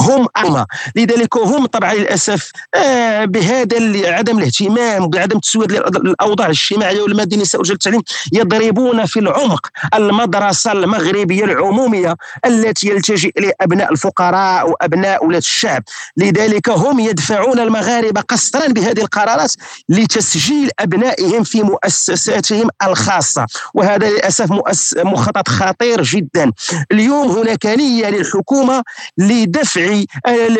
هم 0.00 0.26
أمة 0.36 0.66
لذلك 0.96 1.36
هم 1.36 1.66
طبعا 1.66 1.94
للأسف 1.94 2.50
آه 2.74 3.24
بهذا 3.24 3.76
عدم 4.14 4.38
الاهتمام 4.38 5.08
بعدم 5.08 5.38
تسوية 5.38 5.66
الأوضاع 5.66 6.46
الاجتماعية 6.46 7.02
والمادية 7.02 7.36
للنساء 7.36 7.60
التعليم 7.60 8.02
يضربون 8.32 9.06
في 9.06 9.20
العمق 9.20 9.66
المدرسة 9.94 10.72
المغربية 10.72 11.44
العمومية 11.44 12.16
التي 12.46 12.88
يلتجئ 12.88 13.30
إليها 13.38 13.52
أبناء 13.60 13.92
الفقراء 13.92 14.70
وأبناء 14.70 15.22
أولاد 15.22 15.42
الشعب. 15.42 15.82
لذلك 16.16 16.68
هم 16.68 17.00
يدفعون 17.00 17.58
المغاربة 17.60 18.20
قسطرا 18.20 18.66
بهذه 18.66 19.00
القرارات 19.00 19.52
لتسجيل 19.88 20.70
أبنائهم 20.78 21.44
في 21.44 21.62
مؤسساتهم 21.62 22.68
الخاصة. 22.86 23.46
وهذا 23.74 24.10
للأسف 24.10 24.48
مخطط 24.96 25.48
خطير 25.48 26.02
جدا. 26.02 26.52
اليوم 26.92 27.30
هناك 27.30 27.66
نية 27.66 28.10
للحكومة 28.10 28.82
لدفع 29.18 29.83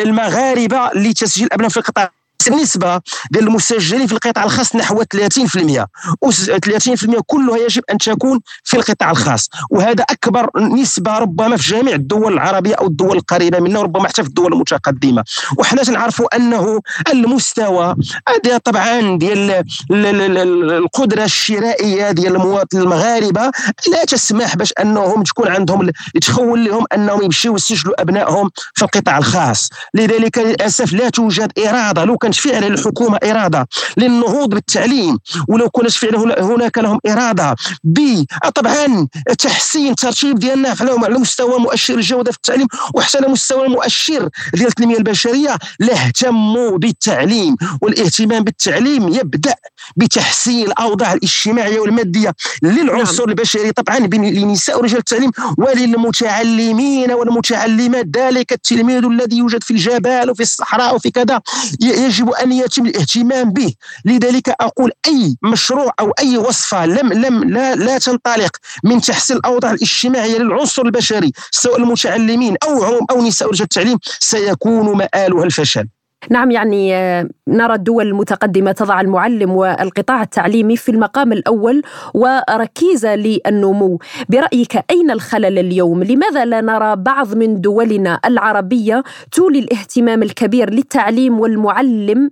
المغاربة 0.05 0.89
لتسجيل 0.95 1.47
ابناء 1.51 1.69
في 1.69 1.77
القطاع. 1.77 2.11
النسبة 2.47 3.01
ديال 3.31 3.47
المسجلين 3.47 4.07
في 4.07 4.13
القطاع 4.13 4.43
الخاص 4.43 4.75
نحو 4.75 5.03
30% 5.03 5.85
و 6.21 6.31
30% 6.31 7.21
كلها 7.27 7.57
يجب 7.57 7.83
أن 7.91 7.97
تكون 7.97 8.39
في 8.63 8.77
القطاع 8.77 9.11
الخاص. 9.11 9.49
وهذا 9.69 10.03
أكبر 10.03 10.49
نسبة 10.57 11.17
ربما 11.17 11.57
في 11.57 11.71
جميع 11.71 11.95
الدول 11.95 12.33
العربية 12.33 12.75
أو 12.75 12.87
الدول 12.87 13.17
القريبة 13.17 13.59
منا 13.59 13.79
وربما 13.79 14.07
حتى 14.07 14.23
في 14.23 14.29
الدول 14.29 14.53
المتقدمة. 14.53 15.23
وحنا 15.57 15.83
تنعرفوا 15.83 16.35
أنه 16.35 16.81
المستوى 17.13 17.95
هذا 18.29 18.57
طبعا 18.57 19.17
ديال 19.17 19.63
القدرة 19.91 21.23
الشرائية 21.23 22.11
ديال 22.11 22.35
المواطن 22.35 22.77
المغاربة 22.77 23.51
لا 23.91 24.05
تسمح 24.07 24.55
باش 24.55 24.73
أنهم 24.81 25.23
تكون 25.23 25.47
عندهم 25.47 25.89
تخول 26.21 26.65
لهم 26.65 26.85
أنهم 26.93 27.21
يمشيوا 27.21 27.55
يسجلوا 27.55 28.01
أبنائهم 28.01 28.51
في 28.73 28.83
القطاع 28.83 29.17
الخاص. 29.17 29.69
لذلك 29.93 30.37
للأسف 30.37 30.93
لا 30.93 31.09
توجد 31.09 31.51
إرادة 31.59 32.03
لو 32.03 32.17
كانت 32.35 32.55
فعلا 32.55 32.65
للحكومة 32.73 33.17
إرادة 33.23 33.67
للنهوض 33.97 34.49
بالتعليم 34.49 35.17
ولو 35.47 35.69
كانت 35.69 35.91
فعلا 35.91 36.43
هناك 36.43 36.77
لهم 36.77 36.99
إرادة. 37.07 37.55
ب 37.83 38.23
طبعا 38.55 39.07
تحسين 39.39 39.91
الترتيب 39.91 40.39
ديالنا 40.39 40.75
على 40.79 41.19
مستوى 41.19 41.59
مؤشر 41.59 41.95
الجودة 41.95 42.31
في 42.31 42.37
التعليم 42.37 42.67
وحتى 42.93 43.17
على 43.17 43.27
مستوى 43.27 43.65
المؤشر 43.65 44.29
ديال 44.53 44.67
التنمية 44.67 44.97
البشرية. 44.97 45.57
لاهتموا 45.79 46.77
بالتعليم 46.77 47.55
والاهتمام 47.81 48.43
بالتعليم 48.43 49.09
يبدأ 49.09 49.55
بتحسين 49.95 50.67
الأوضاع 50.67 51.13
الاجتماعية 51.13 51.79
والمادية 51.79 52.33
للعنصر 52.63 53.19
نعم. 53.19 53.29
البشري 53.29 53.71
طبعا 53.71 53.99
لنساء 53.99 54.77
ورجال 54.79 54.99
التعليم 54.99 55.31
وللمتعلمين 55.57 57.11
والمتعلمات 57.11 58.05
ذلك 58.17 58.51
التلميذ 58.53 59.05
الذي 59.05 59.37
يوجد 59.37 59.63
في 59.63 59.71
الجبال 59.71 60.29
وفي 60.29 60.43
الصحراء 60.43 60.95
وفي 60.95 61.11
كذا. 61.11 61.41
يجب 61.81 62.24
أن 62.33 62.51
يتم 62.51 62.85
الاهتمام 62.85 63.53
به. 63.53 63.73
لذلك 64.05 64.49
أقول 64.49 64.91
أي 65.07 65.37
مشروع 65.43 65.93
أو 65.99 66.11
أي 66.19 66.37
وصفة 66.37 66.85
لم 66.85 67.13
لم 67.13 67.43
لا, 67.43 67.75
لا 67.75 67.97
تنطلق 67.97 68.57
من 68.83 69.01
تحسين 69.01 69.37
الأوضاع 69.37 69.71
الاجتماعية 69.71 70.37
للعنصر 70.37 70.81
البشري 70.81 71.31
سواء 71.51 71.77
المتعلمين 71.77 72.55
أو 72.63 73.05
أو 73.11 73.21
نساء 73.27 73.49
رجال 73.49 73.63
التعليم 73.63 73.97
سيكون 74.19 74.97
مآلها 74.97 75.43
الفشل. 75.43 75.87
نعم 76.29 76.51
يعني 76.51 76.95
آه، 76.95 77.29
نرى 77.47 77.73
الدول 77.73 78.07
المتقدمة 78.07 78.71
تضع 78.71 79.01
المعلم 79.01 79.51
والقطاع 79.51 80.21
التعليمي 80.21 80.77
في 80.77 80.91
المقام 80.91 81.31
الأول 81.33 81.81
وركيزه 82.13 83.15
للنمو، 83.15 83.99
برأيك 84.29 84.83
أين 84.91 85.11
الخلل 85.11 85.59
اليوم؟ 85.59 86.03
لماذا 86.03 86.45
لا 86.45 86.61
نرى 86.61 86.95
بعض 86.95 87.35
من 87.35 87.61
دولنا 87.61 88.19
العربية 88.25 89.03
تولي 89.31 89.59
الاهتمام 89.59 90.23
الكبير 90.23 90.69
للتعليم 90.69 91.39
والمعلم 91.39 92.31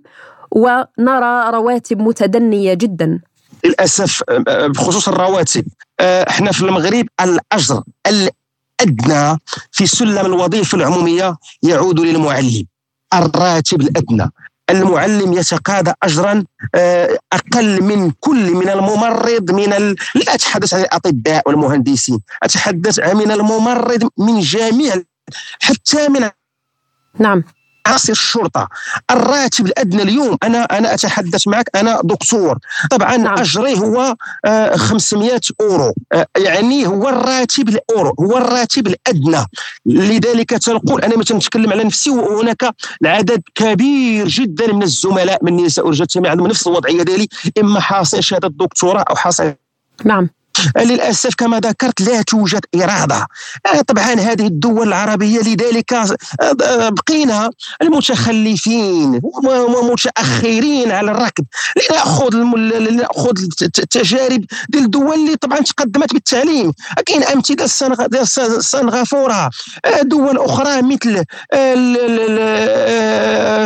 ونرى 0.50 1.50
رواتب 1.50 1.98
متدنية 2.00 2.74
جدا؟ 2.74 3.20
للأسف 3.64 4.22
آه، 4.28 4.66
بخصوص 4.66 5.08
الرواتب 5.08 5.64
آه، 6.00 6.28
إحنا 6.28 6.52
في 6.52 6.62
المغرب 6.62 7.06
الأجر 7.20 7.82
الأدنى 8.06 9.38
في 9.72 9.86
سلم 9.86 10.26
الوظيفه 10.26 10.78
العمومية 10.78 11.36
يعود 11.62 12.00
للمعلم 12.00 12.64
الراتب 13.18 13.80
الأدنى. 13.80 14.30
المعلم 14.70 15.32
يتقاضى 15.32 15.92
اجرا 16.02 16.44
آه، 16.74 17.18
أقل 17.32 17.82
من 17.82 18.10
كل 18.20 18.54
من 18.54 18.68
الممرض 18.68 19.50
من 19.50 19.72
ال... 19.72 19.96
لا 20.14 20.34
اتحدث 20.34 20.74
عن 20.74 20.80
الأطباء 20.80 21.42
والمهندسين. 21.46 22.20
أتحدث 22.42 23.00
عن 23.00 23.16
من 23.16 23.30
الممرض 23.30 24.08
من 24.18 24.40
جميع 24.40 25.02
حتى 25.60 26.08
من 26.08 26.30
نعم. 27.18 27.44
عناصر 27.86 28.12
الشرطة 28.12 28.68
الراتب 29.10 29.66
الأدنى 29.66 30.02
اليوم. 30.02 30.36
أنا 30.42 30.64
أنا 30.64 30.94
أتحدث 30.94 31.48
معك 31.48 31.70
أنا 31.74 32.00
دكتور. 32.04 32.58
طبعا 32.90 33.16
نعم. 33.16 33.38
أجري 33.38 33.78
هو 33.78 34.16
500 34.76 35.32
آه، 35.32 35.40
أورو. 35.60 35.94
آه، 36.12 36.26
يعني 36.36 36.86
هو 36.86 37.08
الراتب 37.08 37.68
الأورو 37.68 38.14
هو 38.20 38.36
الراتب 38.36 38.86
الأدنى. 38.86 39.46
لذلك 39.86 40.50
تنقول 40.50 41.02
أنا 41.02 41.16
مثلا 41.16 41.36
نتكلم 41.36 41.72
على 41.72 41.84
نفسي 41.84 42.10
وهناك 42.10 42.74
العدد 43.02 43.42
كبير 43.54 44.28
جدا 44.28 44.72
من 44.72 44.82
الزملاء 44.82 45.44
من 45.44 45.58
النساء 45.58 45.86
ورجال 45.86 46.26
عندهم 46.26 46.46
نفس 46.46 46.66
الوضعية 46.66 47.02
ديالي 47.02 47.28
إما 47.58 47.80
حاصل 47.80 48.22
شهادة 48.22 48.48
دكتوراه 48.48 49.04
أو 49.10 49.16
حاصل 49.16 49.54
نعم. 50.04 50.28
للأسف 50.76 51.34
كما 51.34 51.60
ذكرت 51.60 52.00
لا 52.00 52.22
توجد 52.22 52.64
إرادة. 52.74 53.26
آه، 53.66 53.80
طبعا 53.80 54.14
هذه 54.14 54.46
الدول 54.46 54.88
العربية 54.88 55.40
لذلك 55.40 55.92
آه، 55.92 56.88
بقينا 56.88 57.50
المتخلفين 57.82 59.20
ومتأخرين 59.44 60.92
على 60.92 61.10
الركب. 61.10 61.44
لنأخذ 61.76 62.34
لنأخذ 62.78 63.38
التجارب 63.62 64.44
ديال 64.68 64.84
الدول 64.84 65.14
اللي 65.14 65.36
طبعا 65.36 65.60
تقدمت 65.60 66.12
بالتعليم. 66.12 66.72
كاين 67.06 67.22
أمثلة 67.22 67.66
سنغافورة 68.60 69.50
آه، 69.84 70.02
دول 70.02 70.38
أخرى 70.38 70.82
مثل 70.82 71.24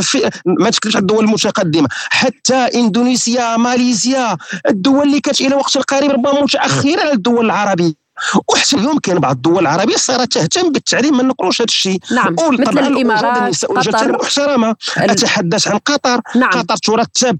في 0.02 0.30
ما 0.47 0.71
تكلمش 0.71 0.97
عن 0.97 1.02
الدول 1.02 1.25
المتقدمة 1.25 1.88
حتى 2.11 2.54
إندونيسيا 2.54 3.57
ماليزيا 3.57 4.37
الدول 4.68 5.02
اللي 5.02 5.21
كانت 5.21 5.40
إلى 5.40 5.54
وقت 5.54 5.78
قريب 5.78 6.11
ربما 6.11 6.42
متأخرة. 6.42 6.77
على 7.00 7.12
الدول 7.12 7.44
العربية. 7.44 8.07
وحتى 8.48 8.76
اليوم 8.76 8.98
كاين 8.98 9.18
بعض 9.18 9.34
الدول 9.34 9.58
العربية 9.58 9.96
صارت 9.96 10.32
تهتم 10.32 10.72
بالتعليم 10.72 11.16
ما 11.16 11.22
نقولوش 11.22 11.60
هذا 11.60 11.64
الشيء. 11.68 12.00
نعم 12.12 12.37
مثل 12.52 12.78
الإمارات 12.78 13.64
قطر. 13.64 14.12
محترمه 14.12 14.76
أتحدث 14.96 15.68
عن 15.68 15.78
قطر. 15.78 16.20
نعم. 16.37 16.50
قطر 16.50 16.76
ترتب 16.76 17.38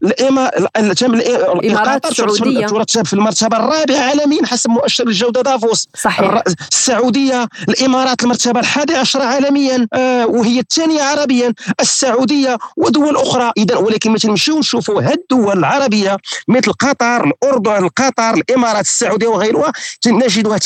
الامارات 1.56 2.06
السعودية. 2.06 2.66
ترتب 2.66 3.06
في 3.06 3.12
المرتبة 3.12 3.56
الرابعة 3.56 3.99
عالميا 3.99 4.47
حسب 4.47 4.70
مؤشر 4.70 5.06
الجودة 5.06 5.42
دافوس. 5.42 5.88
صحيح. 6.02 6.42
السعودية 6.73 7.49
الإمارات 7.68 8.23
المرتبة 8.23 8.61
الحادية 8.61 8.97
عشر 8.97 9.23
عالميا 9.23 9.87
آه 9.92 10.26
وهي 10.26 10.61
الثانية 10.61 11.02
عربيا. 11.02 11.54
السعودية 11.80 12.58
ودول 12.76 13.16
أخرى. 13.16 13.52
اذا 13.56 13.76
ولكن 13.76 14.11
مثل 14.11 14.28
نمشيو 14.28 14.58
نشوفوا 14.58 15.02
هاد 15.02 15.18
الدول 15.18 15.58
العربية 15.58 16.16
مثل 16.49 16.73
قطر 16.73 17.25
الأردن 17.25 17.88
قطر 17.88 18.35
الإمارات 18.35 18.85
السعودية 18.85 19.28
وغيرها 19.28 19.73
نجدها 20.06 20.58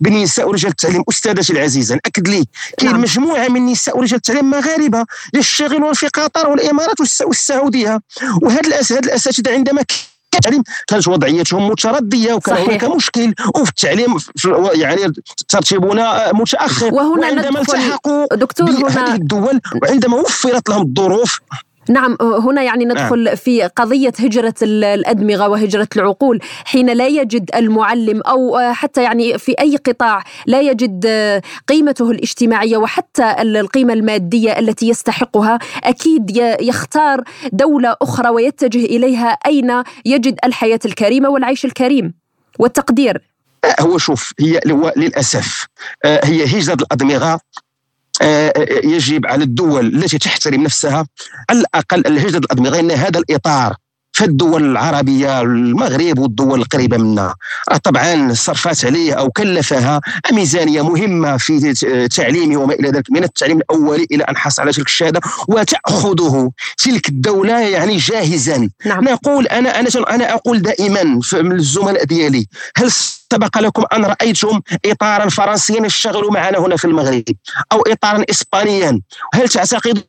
بالنساء 0.00 0.48
ورجال 0.48 0.70
التعليم 0.70 1.02
استاذتي 1.08 1.52
العزيزة 1.52 1.94
نأكد 1.94 2.28
لي 2.28 2.44
كاين 2.78 2.92
نعم. 2.92 3.00
مجموعة 3.00 3.48
من 3.48 3.56
النساء 3.56 3.98
ورجال 3.98 4.16
التعليم 4.16 4.50
مغاربة 4.50 5.04
يشتغلون 5.34 5.92
في 5.92 6.08
قطر 6.08 6.48
والامارات 6.48 7.00
والسعودية 7.00 8.00
وهذا 8.42 8.60
الأساتذة 8.90 9.52
عندما 9.52 9.84
التعليم 10.34 10.62
كانت 10.86 11.08
وضعيتهم 11.08 11.68
متردية 11.68 12.34
وكان 12.34 12.54
صحيح. 12.54 12.68
هناك 12.68 12.84
مشكل 12.84 13.34
وفي 13.54 13.70
التعليم 13.70 14.16
يعني 14.74 15.12
ترتيبنا 15.48 16.32
متأخر 16.32 16.94
وهنا 16.94 17.26
عندما 17.26 17.60
التحقوا 17.60 18.26
دكتور 18.36 18.70
هنا 18.70 19.14
الدول 19.14 19.60
وعندما 19.82 20.16
وفرت 20.16 20.68
لهم 20.68 20.82
الظروف 20.82 21.40
نعم 21.88 22.16
هنا 22.20 22.62
يعني. 22.62 22.84
ندخل 22.84 23.24
نعم. 23.24 23.34
في 23.34 23.62
قضية 23.62 24.12
هجرة 24.20 24.54
الأدمغة 24.62 25.48
وهجرة 25.48 25.88
العقول 25.96 26.40
حين 26.64 26.90
لا 26.90 27.06
يجد 27.06 27.50
المعلم 27.54 28.20
أو 28.20 28.58
حتى 28.72 29.02
يعني 29.02 29.38
في 29.38 29.52
أي 29.60 29.76
قطاع 29.76 30.24
لا 30.46 30.60
يجد 30.60 31.06
قيمته 31.68 32.10
الاجتماعية 32.10 32.76
وحتى 32.76 33.34
القيمة 33.42 33.92
المادية 33.92 34.58
التي 34.58 34.88
يستحقها 34.88 35.58
أكيد 35.84 36.36
يختار 36.60 37.24
دولة 37.52 37.96
أخرى 38.02 38.28
ويتجه 38.28 38.84
إليها 38.84 39.28
أين 39.28 39.82
يجد 40.04 40.38
الحياة 40.44 40.80
الكريمة 40.84 41.28
والعيش 41.28 41.64
الكريم 41.64 42.14
والتقدير 42.58 43.22
هو 43.80 43.98
شوف 43.98 44.32
هي 44.40 44.60
للأسف 44.96 45.66
هي 46.04 46.44
هجرة 46.44 46.74
الأدمغة 46.74 47.40
يجب 48.84 49.26
على 49.26 49.44
الدول 49.44 49.86
التي 49.86 50.18
تحترم 50.18 50.62
نفسها 50.62 51.06
على 51.50 51.60
الأقل 51.60 52.06
الهجرة 52.06 52.38
الأدمغة 52.38 52.80
ان 52.80 52.90
هذا 52.90 53.18
الإطار 53.18 53.76
في 54.18 54.24
الدول 54.24 54.64
العربية 54.64 55.40
المغرب 55.40 56.18
والدول 56.18 56.60
القريبة 56.60 56.96
منا. 56.96 57.34
طبعا 57.82 58.34
صرفات 58.34 58.84
عليه 58.84 59.14
أو 59.14 59.30
كلفها 59.30 60.00
ميزانية 60.32 60.82
مهمة 60.82 61.36
في 61.36 61.72
تعليمه 62.16 62.56
وما 62.56 62.74
إلى 62.74 62.88
ذلك 62.88 63.04
من 63.10 63.24
التعليم 63.24 63.58
الأولي 63.58 64.06
إلى 64.12 64.24
أن 64.24 64.36
حصل 64.36 64.62
على 64.62 64.72
تلك 64.72 64.86
الشهادة 64.86 65.20
وتأخذه 65.48 66.50
تلك 66.78 67.08
الدولة 67.08 67.60
يعني 67.60 67.96
جاهزا. 67.96 68.70
نعم. 68.86 69.04
نقول 69.04 69.46
أنا 69.46 69.80
أنا 69.80 69.88
أنا 70.08 70.34
أقول 70.34 70.62
دائما 70.62 71.20
من 71.32 71.52
الزملاء 71.52 72.04
ديالي 72.04 72.46
هل 72.76 72.92
سبق 73.32 73.58
لكم 73.58 73.84
أن 73.92 74.04
رأيتم 74.04 74.60
إطارا 74.84 75.28
فرنسيا 75.28 75.86
يشتغل 75.86 76.28
معنا 76.30 76.58
هنا 76.58 76.76
في 76.76 76.84
المغرب 76.84 77.24
أو 77.72 77.82
إطارا 77.82 78.24
إسبانيا؟ 78.30 79.00
هل 79.34 79.48
تعتقد 79.48 80.02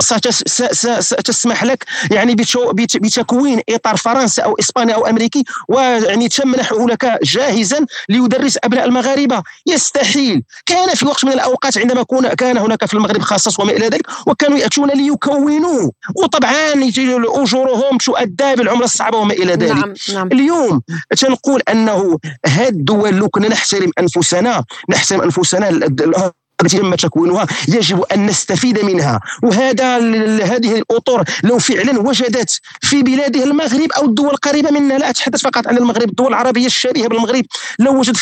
ستسمح 0.00 1.64
لك 1.64 1.84
يعني 2.10 2.34
بتكوين 2.74 3.60
إطار 3.68 3.96
فرنسي 3.96 4.42
أو 4.42 4.56
إسباني 4.60 4.94
أو 4.94 5.06
أمريكي 5.06 5.44
ويعني 5.68 6.28
تمنحه 6.28 6.86
لك 6.86 7.18
جاهزا 7.22 7.86
ليدرس 8.08 8.58
أبناء 8.64 8.84
المغاربة 8.84 9.42
يستحيل 9.66 10.42
كان 10.66 10.94
في 10.94 11.06
وقت 11.06 11.24
من 11.24 11.32
الأوقات 11.32 11.78
عندما 11.78 12.04
كان 12.38 12.58
هناك 12.58 12.84
في 12.84 12.94
المغرب 12.94 13.22
خاصة 13.22 13.62
وما 13.62 13.72
إلى 13.72 13.86
ذلك 13.86 14.06
وكانوا 14.26 14.58
يأتون 14.58 14.90
ليكونوا 14.90 15.90
وطبعا 16.16 16.72
أجورهم 16.74 17.98
تؤدى 17.98 18.54
بالعمله 18.56 18.84
الصعبه 18.84 19.18
وما 19.18 19.32
إلى 19.32 19.52
ذلك 19.52 19.72
نعم. 19.72 19.94
نعم. 20.12 20.28
اليوم 20.32 20.82
تنقول 21.18 21.62
أنه 21.68 22.18
هذه 22.46 22.68
الدول 22.68 23.14
لو 23.14 23.28
كنا 23.28 23.48
نحترم 23.48 23.90
أنفسنا 23.98 24.64
نحترم 24.90 25.20
أنفسنا 25.20 25.68
التي 26.64 26.78
تم 26.78 26.94
تكوينها 26.94 27.46
يجب 27.68 28.02
أن 28.02 28.26
نستفيد 28.26 28.84
منها. 28.84 29.20
وهذا 29.42 29.96
هذه 30.44 30.78
الأطر 30.78 31.24
لو 31.44 31.58
فعلا 31.58 32.00
وجدت 32.00 32.60
في 32.80 33.02
بلادها 33.02 33.44
المغرب 33.44 33.92
أو 33.92 34.04
الدول 34.04 34.30
القريبة 34.30 34.70
منا 34.70 34.94
لا 34.94 35.10
أتحدث 35.10 35.42
فقط 35.42 35.66
عن 35.68 35.76
المغرب 35.76 36.08
الدول 36.08 36.28
العربية 36.28 36.66
الشبيهة 36.66 37.08
بالمغرب 37.08 37.44
لو 37.78 37.98
وجد 37.98 38.16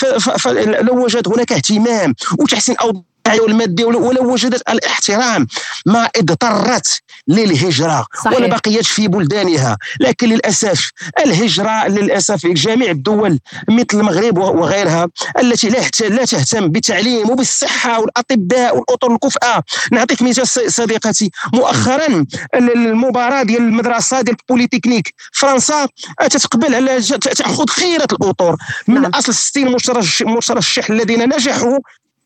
لو 0.80 1.04
وجد 1.04 1.28
هناك 1.28 1.52
اهتمام 1.52 2.14
وتحسين 2.38 2.76
أوضاع 2.76 3.42
والمادي 3.42 3.84
ولو 3.84 4.32
وجدت 4.32 4.62
الاحترام 4.70 5.46
ما 5.86 6.08
اضطرت 6.16 7.02
للهجرة 7.28 8.06
صحيح. 8.24 8.38
ولا 8.38 8.46
بقيت 8.46 8.86
في 8.86 9.08
بلدانها 9.08 9.78
لكن 10.00 10.28
للأسف 10.28 10.90
الهجرة 11.26 11.88
للأسف 11.88 12.36
في 12.40 12.52
جميع 12.52 12.90
الدول 12.90 13.38
مثل 13.68 13.86
المغرب 13.94 14.38
وغيرها 14.38 15.08
التي 15.38 15.68
لا 15.68 15.80
لا 16.08 16.24
تهتم 16.24 16.68
بالتعليم 16.68 17.30
وبالصحة 17.30 18.00
والأطباء 18.00 18.76
والأطر 18.76 19.14
الكفأة 19.14 19.62
نعطيك 19.92 20.22
مثال 20.22 20.72
صديقتي 20.72 21.30
مؤخرا 21.54 22.26
المباراة 22.54 23.42
ديال 23.42 23.62
المدرسة 23.62 24.20
ديال 24.20 24.36
البوليتكنيك 24.40 25.14
فرنسا 25.32 25.88
تتقبل 26.30 26.74
على 26.74 27.00
تأخذ 27.02 27.66
خيرة 27.68 28.08
الأطر 28.12 28.56
من 28.88 29.02
نعم. 29.02 29.10
أصل 29.14 29.34
60 29.34 29.76
مترشح 30.22 30.90
الذين 30.90 31.34
نجحوا 31.34 31.78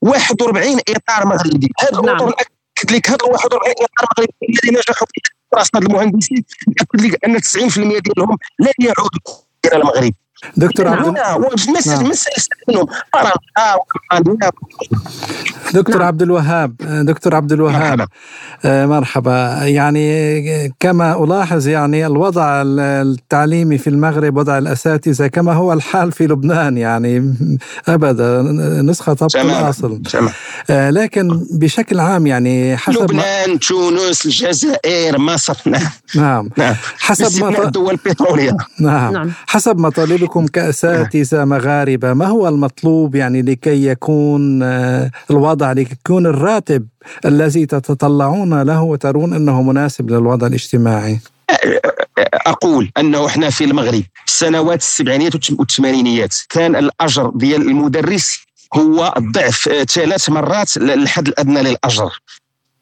41 0.03 0.81
إطار 0.88 1.26
مغربي 1.26 1.71
هذا 1.81 2.00
نعم. 2.00 2.33
اكد 2.78 2.92
لك 2.92 3.11
هذا 3.11 3.25
41 3.25 3.73
إطار 3.73 4.06
مغربي 4.18 4.33
الذين 4.42 4.78
نجحوا 4.78 5.06
في 5.14 5.21
دراسه 5.52 5.78
المهندسين 5.78 6.45
اكد 6.80 7.00
لك 7.00 7.25
أن 7.25 7.38
90% 7.38 7.42
ديالهم 7.78 8.38
لن 8.59 8.73
يعودوا 8.80 9.45
إلى 9.66 9.76
المغرب. 9.76 10.12
دكتور 10.57 10.88
عبد 10.88 11.07
نعم. 11.07 11.45
دكتور 15.75 16.02
عبد 16.02 16.23
الوهاب 16.23 16.76
دكتور 16.80 17.35
عبد 17.35 17.52
الوهاب. 17.52 17.99
مرحبا. 17.99 18.06
آه، 18.65 18.87
مرحبا. 18.87 19.63
يعني 19.63 20.75
كما 20.80 21.25
ألاحظ 21.25 21.69
يعني 21.69 22.06
الوضع 22.06 22.63
التعليمي 22.67 23.78
في 23.78 23.91
المغرب 23.91 24.37
وضع 24.37 24.59
الأساتذة 24.59 25.26
كما 25.26 25.52
هو 25.52 25.73
الحال 25.73 26.13
في 26.13 26.26
لبنان 26.26 26.78
يعني 26.78 27.35
أبدا 27.89 28.43
نسخة 28.82 29.13
طبق 29.13 29.37
الأصل. 29.41 30.02
آه، 30.71 30.91
لكن 30.91 31.47
بشكل 31.52 32.00
عام 32.00 32.26
يعني 32.26 32.76
حسب 32.76 33.02
لبنان 33.02 33.59
تونس 33.59 34.26
الجزائر 34.26 35.19
مصر. 35.19 35.56
نعم. 35.67 35.91
نعم, 36.15 36.49
نعم. 36.56 36.75
حسب 36.99 37.45
ما 37.45 37.65
الدول 37.65 37.91
البتروليه 37.91 38.56
نعم. 38.80 39.13
نعم. 39.13 39.32
حسب 39.47 39.78
مطالبكم 39.78 40.35
لكم 40.36 40.46
كأساتذة 40.46 41.44
مغاربة. 41.44 42.12
ما 42.12 42.26
هو 42.26 42.49
المطلوب 42.49 43.14
يعني 43.14 43.42
لكي 43.42 43.86
يكون 43.86 44.62
آه، 44.62 45.10
الوضع 45.30 45.72
لكي 45.72 45.92
يكون 45.92 46.26
الراتب 46.26 46.88
الذي 47.25 47.66
تتطلعون 47.66 48.62
له 48.62 48.82
وترون 48.82 49.32
أنه 49.32 49.62
مناسب 49.62 50.10
للوضع 50.10 50.46
الاجتماعي؟ 50.46 51.20
أقول 52.34 52.90
أنه 52.99 53.26
إحنا 53.26 53.50
في 53.50 53.64
المغرب 53.64 54.02
السنوات 54.26 54.80
السبعينيات 54.80 55.50
والثمانينيات 55.50 56.36
كان 56.49 56.76
الأجر 56.76 57.30
ديال 57.34 57.62
المدرس 57.62 58.38
هو 58.75 59.14
ضعف 59.18 59.68
آه، 59.68 59.84
ثلاث 59.84 60.30
مرات 60.30 60.76
الحد 60.76 61.28
الأدنى 61.28 61.62
للأجر. 61.62 62.20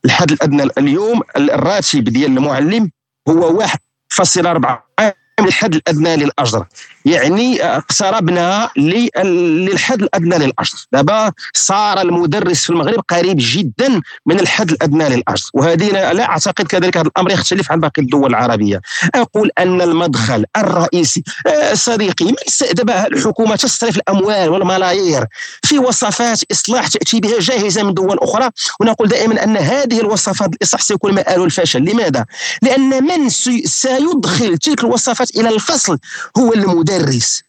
الحد 0.05 0.33
الأدنى 0.33 0.63
اليوم 0.79 1.21
الراتب 1.37 2.05
ديال 2.05 2.39
المعلم 2.39 2.91
هو 3.29 3.63
1.4 3.63 5.24
الحد 5.41 5.75
الأدنى 5.75 6.17
للأجر. 6.17 6.67
يعني 7.05 7.63
اقتربنا 7.65 8.71
للحد 8.77 10.03
الأدنى 10.03 10.39
للأجر. 10.39 10.75
دابا 10.93 11.33
صار 11.55 12.01
المدرس 12.01 12.65
في 12.65 12.71
المغرب 12.71 13.01
قريب 13.09 13.37
جدا 13.41 14.01
من 14.27 14.41
الحد 14.41 14.71
الأدنى 14.71 15.09
للأجر. 15.09 15.45
وهذه 15.55 15.91
لا 15.91 16.29
أعتقد 16.29 16.67
كذلك 16.67 16.97
هذا 16.97 17.09
الأمر 17.09 17.31
يختلف 17.31 17.73
عن 17.73 17.81
باقي 17.81 18.03
الدول 18.03 18.31
العربية. 18.31 18.81
أقول 19.15 19.51
أن 19.59 19.83
المدخل 19.83 20.45
الرئيسي 20.57 21.23
آه، 21.47 21.75
صديقي 21.75 22.35
دابا 22.73 23.07
الحكومة 23.07 23.57
تصرف 23.57 23.97
الأموال 23.97 24.49
والملايير 24.49 25.27
في 25.63 25.79
وصفات 25.79 26.43
إصلاح 26.53 26.89
تأتي 26.89 27.21
بها 27.21 27.41
جاهزة 27.41 27.83
من 27.83 27.95
دول 27.95 28.19
أخرى. 28.19 28.51
ونقول 28.81 29.09
دائما 29.09 29.45
أن 29.45 29.57
هذه 29.57 30.01
الوصفات 30.01 30.55
الاصلاح 30.55 30.83
سيكون 30.83 31.15
مآل 31.15 31.43
الفشل. 31.43 31.83
لماذا؟ 31.83 32.27
لأن 32.63 33.05
من 33.05 33.29
سيدخل 33.65 34.59
تلك 34.59 34.85
الوصفات 34.85 35.24
إلى 35.37 35.49
الفصل 35.49 35.99
هو 36.39 36.53
المدرس. 36.53 37.43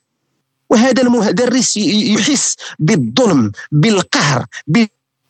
وهذا 0.69 1.01
المدرس 1.01 1.77
يحس 1.77 2.55
بالظلم 2.79 3.51
بالقهر 3.71 4.45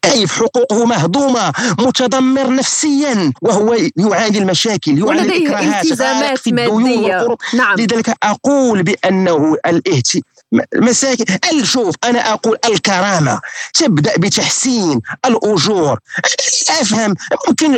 كيف 0.01 0.31
حقوقه 0.31 0.85
مهضومة 0.85 1.53
متدمر 1.79 2.55
نفسيا 2.55 3.33
وهو 3.41 3.77
يعاني 3.97 4.37
المشاكل 4.37 4.97
يعاني 4.97 5.21
ولديه 5.21 5.79
التزامات 5.81 6.47
مادية. 6.47 7.27
نعم. 7.53 7.75
لذلك 7.79 8.15
أقول 8.23 8.83
بأنه 8.83 9.55
الاهتمام 9.65 10.23
مساكن. 10.75 11.25
شوف 11.63 11.95
أنا 12.03 12.33
أقول 12.33 12.57
الكرامة. 12.69 13.41
تبدا 13.73 14.13
بتحسين 14.17 15.01
الأجور. 15.25 15.99
أفهم. 16.81 17.15
ممكن 17.47 17.77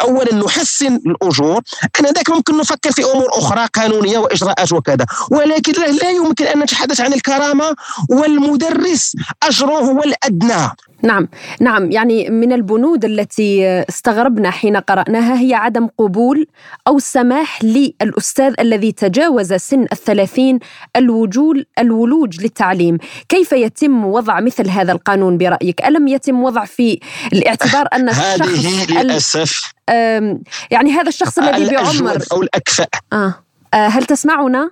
اولا 0.00 0.34
نحسن 0.34 1.00
الأجور. 1.06 1.60
أنا 2.00 2.10
ذاك 2.10 2.30
ممكن 2.30 2.58
نفكر 2.58 2.92
في 2.92 3.04
أمور 3.04 3.28
أخرى 3.32 3.66
قانونية 3.74 4.18
وإجراءات 4.18 4.72
وكذا. 4.72 5.06
ولكن 5.30 5.72
لا 5.72 6.10
يمكن 6.10 6.44
أن 6.44 6.58
نتحدث 6.58 7.00
عن 7.00 7.12
الكرامة 7.12 7.76
والمدرس. 8.10 9.16
أجره 9.42 9.78
هو 9.78 10.02
الأدنى. 10.02 10.70
نعم. 11.02 11.28
نعم. 11.60 11.90
يعني 11.90 12.30
من 12.30 12.52
البنود 12.52 13.04
التي 13.04 13.66
استغربنا 13.88 14.50
حين 14.50 14.76
قرأناها 14.76 15.40
هي 15.40 15.54
عدم 15.54 15.88
قبول 15.98 16.46
أو 16.88 16.98
سماح 16.98 17.64
للأستاذ 17.64 18.54
الذي 18.60 18.92
تجاوز 18.92 19.52
سن 19.52 19.86
الثلاثين 19.92 20.58
الوجول 20.96 21.66
الولوج 22.14 22.40
للتعليم. 22.40 22.98
كيف 23.28 23.52
يتم 23.52 24.04
وضع 24.04 24.40
مثل 24.40 24.68
هذا 24.68 24.92
القانون 24.92 25.38
برأيك؟ 25.38 25.84
ألم 25.84 26.08
يتم 26.08 26.42
وضع 26.42 26.64
في 26.64 27.00
الاعتبار 27.32 27.88
أن 27.92 28.08
الشخص 28.08 28.40
هذه 28.40 29.02
للأسف. 29.02 29.72
يعني 30.70 30.92
هذا 30.92 31.08
الشخص 31.08 31.38
الذي 31.38 31.76
بعمر 31.76 32.22
أو 32.32 32.42
الأكفأ 32.42 32.86
آه. 33.12 33.34
آه 33.74 33.86
هل 33.86 34.04
تسمعنا؟ 34.04 34.70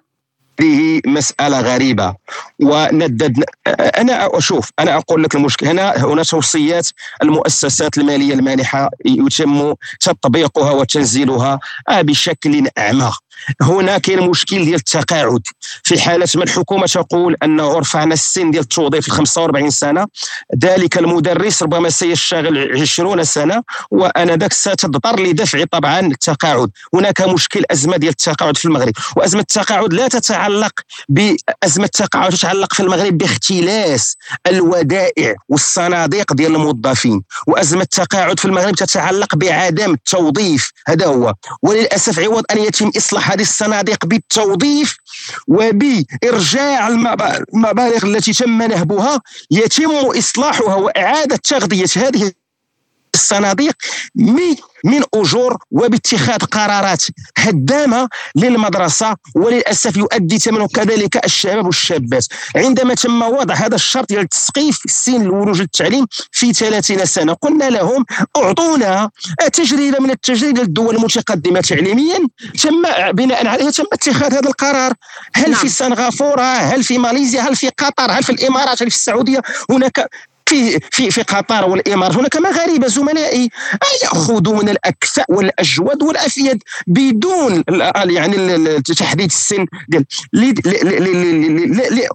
هذه 0.61 1.00
مسألة 1.07 1.61
غريبة. 1.61 2.14
وندد 2.62 3.44
أنا 3.68 4.38
أشوف 4.38 4.70
أنا 4.78 4.96
أقول 4.96 5.22
لك 5.22 5.35
المشكلة. 5.35 5.70
هنا 5.70 5.96
هنا 5.96 6.22
توصيات 6.22 6.88
المؤسسات 7.22 7.98
المالية 7.98 8.35
المانحة 8.35 8.90
يتم 9.05 9.74
تطبيقها 10.00 10.70
وتنزيلها 10.70 11.61
بشكل 11.90 12.68
أعمى 12.78 13.12
هنا 13.62 13.98
كاين 13.98 14.20
مشكل 14.31 14.64
ديال 14.64 14.74
التقاعد. 14.74 15.42
في 15.85 16.00
حاله 16.00 16.28
ما 16.35 16.44
الحكومة 16.44 16.87
تقول 16.87 17.37
انه 17.42 17.78
رفعنا 17.78 18.14
السن 18.14 18.50
ديال 18.50 18.62
التوظيف 18.62 19.09
ل 19.09 19.11
45 19.11 19.70
سنة 19.70 20.07
ذلك 20.64 20.98
المدرس 20.98 21.62
ربما 21.62 21.90
سيشتغل 21.90 22.81
20 22.81 23.24
سنة 23.24 23.62
وأنا 23.90 24.37
ذاك 24.37 24.52
ستضطر 24.52 25.20
لدفع 25.20 25.64
طبعا 25.70 26.00
التقاعد. 26.00 26.70
هناك 26.94 27.20
مشكل 27.20 27.62
أزمة 27.70 27.96
ديال 27.96 28.11
التقاعد 28.11 28.57
في 28.57 28.64
المغرب. 28.64 28.92
وأزمة 29.16 29.40
التقاعد 29.40 29.92
لا 29.92 30.09
تتعلق 30.09 30.72
بازمه 31.09 31.85
التقاعد 31.85 32.33
تتعلق 32.33 32.74
في 32.74 32.81
المغرب 32.81 33.18
باختلاس 33.18 34.16
الودائع 34.46 35.35
والصناديق 35.48 36.33
ديال 36.33 36.55
الموظفين. 36.55 37.22
وأزمة 37.46 37.83
التقاعد 37.83 38.38
في 38.38 38.44
المغرب 38.44 38.74
تتعلق 38.74 39.35
بعدم 39.37 39.92
التوظيف. 39.94 40.70
هذا 40.88 41.07
هو. 41.07 41.35
وللأسف 41.62 42.18
عوض 42.18 42.44
أن 42.50 42.59
يتم 42.59 42.90
إصلاح 42.96 43.32
هذه 43.33 43.40
الصناديق 43.40 44.07
بالتوظيف 44.07 44.97
وبإرجاع 45.49 46.88
المبالغ 46.88 48.05
التي 48.05 48.33
تم 48.33 48.62
نهبها 48.62 49.21
يتم 49.51 49.90
إصلاحها 49.90 50.75
وإعادة 50.75 51.37
تغذية 51.37 51.87
هذه 51.97 52.33
الصناديق 53.14 53.75
من 54.85 55.03
أجور 55.14 55.57
وباتخاذ 55.70 56.38
قرارات 56.38 57.03
هدامة 57.38 58.09
للمدرسة 58.37 59.16
وللأسف 59.35 59.96
يؤدي 59.96 60.38
ثمنه 60.38 60.68
كذلك 60.68 61.25
الشباب 61.25 61.66
والشابات. 61.66 62.27
عندما 62.57 62.94
تم 62.94 63.22
وضع 63.22 63.55
هذا 63.55 63.75
الشرط 63.75 64.09
ديال 64.09 64.29
تسقيف 64.29 64.79
سن 64.87 65.22
الولوج 65.22 65.61
للتعليم 65.61 66.07
في 66.33 66.53
30 66.53 67.05
سنة 67.05 67.33
قلنا 67.33 67.70
لهم 67.70 68.05
أعطونا 68.37 69.11
تجربه 69.53 69.98
من 69.98 70.11
التجربة 70.11 70.61
للدول 70.61 70.96
المتقدمة 70.96 71.61
تعليميا 71.61 72.18
تم 72.62 72.83
بناء 73.12 73.46
عليها 73.46 73.70
تم 73.70 73.85
اتخاذ 73.92 74.35
هذا 74.35 74.48
القرار. 74.48 74.92
هل 75.35 75.51
نعم. 75.51 75.61
في 75.61 75.68
سنغافورة؟ 75.68 76.42
هل 76.42 76.85
في 76.85 76.98
ماليزيا؟ 76.98 77.40
هل 77.40 77.57
في 77.57 77.68
قطر؟ 77.68 78.11
هل 78.11 78.22
في 78.22 78.33
الإمارات؟ 78.33 78.83
هل 78.83 78.90
في 78.90 78.96
السعودية؟ 78.96 79.42
هناك 79.70 80.09
في 80.46 80.81
في 80.90 81.11
في 81.11 81.22
قطر 81.22 81.68
والإمارات. 81.68 82.16
هناك 82.16 82.37
مغاربة 82.37 82.87
زملائي 82.87 83.48
ياخذون 84.02 84.68
الاكفاء 84.68 85.26
والاجود 85.28 86.02
والأفيد 86.02 86.62
بدون 86.87 87.64
يعني 87.94 88.81
تحديد 88.83 89.31
السن. 89.31 89.66
ديال 89.88 90.05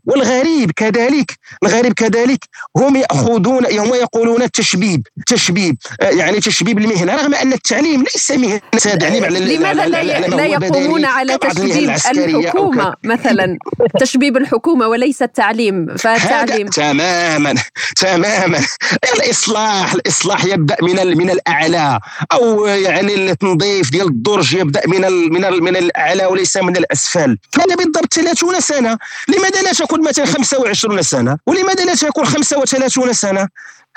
والغريب 0.05 0.71
كذلك 0.71 1.31
الغريب 1.63 1.93
كذلك 1.93 2.39
هم 2.77 2.95
يأخذون 2.95 3.65
هم 3.65 3.93
يقولون 3.93 4.41
التشبيب 4.41 5.07
تشبيب 5.27 5.77
يعني 6.01 6.39
تشبيب 6.39 6.77
المهنة. 6.77 7.15
رغم 7.15 7.33
أن 7.33 7.53
التعليم 7.53 8.03
ليس 8.03 8.31
مهنة 8.31 8.61
تدعيم 8.81 9.23
على 9.23 9.39
لماذا 9.39 9.85
لا, 9.85 10.27
لا 10.27 10.45
يقومون 10.45 11.05
على 11.05 11.37
تشبيب 11.37 11.89
الحكومة؟ 11.89 12.93
مثلا 13.03 13.57
تشبيب 13.99 14.37
الحكومة 14.37 14.87
وليس 14.87 15.21
التعليم 15.21 15.95
فالتعليم 15.97 16.67
تماما 16.67 17.55
تماما. 17.95 18.16
تماما. 18.17 18.65
الإصلاح 19.13 19.93
الإصلاح 19.93 20.45
يبدأ 20.45 20.75
من 20.82 21.17
من 21.17 21.30
الأعلى. 21.30 21.99
أو 22.32 22.65
يعني 22.65 23.15
التنظيف 23.15 23.91
ديال 23.91 24.08
الدرج 24.08 24.53
يبدأ 24.53 24.82
من 24.88 25.01
من 25.34 25.63
من 25.63 25.75
الأعلى 25.75 26.25
وليس 26.25 26.58
من 26.58 26.77
الأسفل. 26.77 27.38
هذا 27.60 27.75
بالضبط 27.75 28.13
30 28.13 28.60
سنة 28.60 28.97
لماذا 29.27 29.62
لا 29.62 29.73
تكون 29.73 30.03
مثلا 30.03 30.25
25 30.25 31.01
سنة؟ 31.01 31.38
ولماذا 31.47 31.86
لا 31.86 31.95
تكون 31.95 32.25
35 32.25 33.13
سنة؟ 33.13 33.47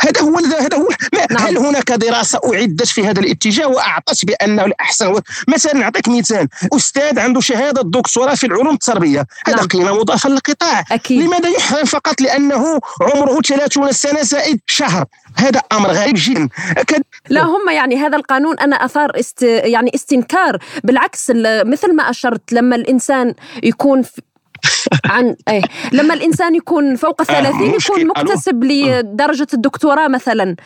هذا 0.00 0.20
هو 0.20 0.36
هذا 0.36 0.76
هو 0.76 0.88
نعم. 1.14 1.46
هل 1.46 1.58
هناك 1.58 1.92
دراسة 1.92 2.40
أعدت 2.54 2.86
في 2.86 3.06
هذا 3.06 3.20
الاتجاه 3.20 3.66
وأعطت 3.66 4.24
بانه 4.24 4.64
الأحسن؟ 4.64 5.20
مثلا 5.48 5.74
نعطيك 5.74 6.08
مثال. 6.08 6.48
أستاذ 6.76 7.18
عنده 7.18 7.40
شهادة 7.40 7.82
دكتوراه 7.84 8.34
في 8.34 8.46
العلوم 8.46 8.74
التربية. 8.74 9.26
هذا 9.46 9.56
نعم. 9.56 9.66
قيمة 9.66 9.92
مضافة 9.94 10.28
للقطاع. 10.28 10.84
لماذا 11.10 11.48
يحرم 11.48 11.84
فقط؟ 11.84 12.20
لأنه 12.20 12.80
عمره 13.00 13.40
30 13.40 13.92
سنة 13.92 14.22
زائد 14.22 14.60
شهر. 14.66 15.04
هذا 15.36 15.60
أمر 15.72 15.90
غريب 15.90 16.14
جدا. 16.18 16.48
أكد... 16.76 17.02
لا 17.28 17.42
هم 17.42 17.70
يعني 17.70 17.96
هذا 17.96 18.16
القانون 18.16 18.58
أنا 18.58 18.76
أثار 18.76 19.20
است 19.20 19.42
يعني 19.42 19.90
استنكار. 19.94 20.58
بالعكس 20.84 21.30
مثل 21.64 21.96
ما 21.96 22.10
أشرت 22.10 22.52
لما 22.52 22.76
الإنسان 22.76 23.34
يكون 23.62 24.02
عن 25.04 25.36
إيه. 25.48 25.62
لما 25.92 26.14
الإنسان 26.14 26.54
يكون 26.54 26.96
فوق 26.96 27.20
الثلاثين 27.20 27.74
يكون 27.74 28.06
مكتسب 28.06 28.64
لدرجة 28.64 29.46
الدكتوراه 29.54 30.08
مثلا. 30.08 30.56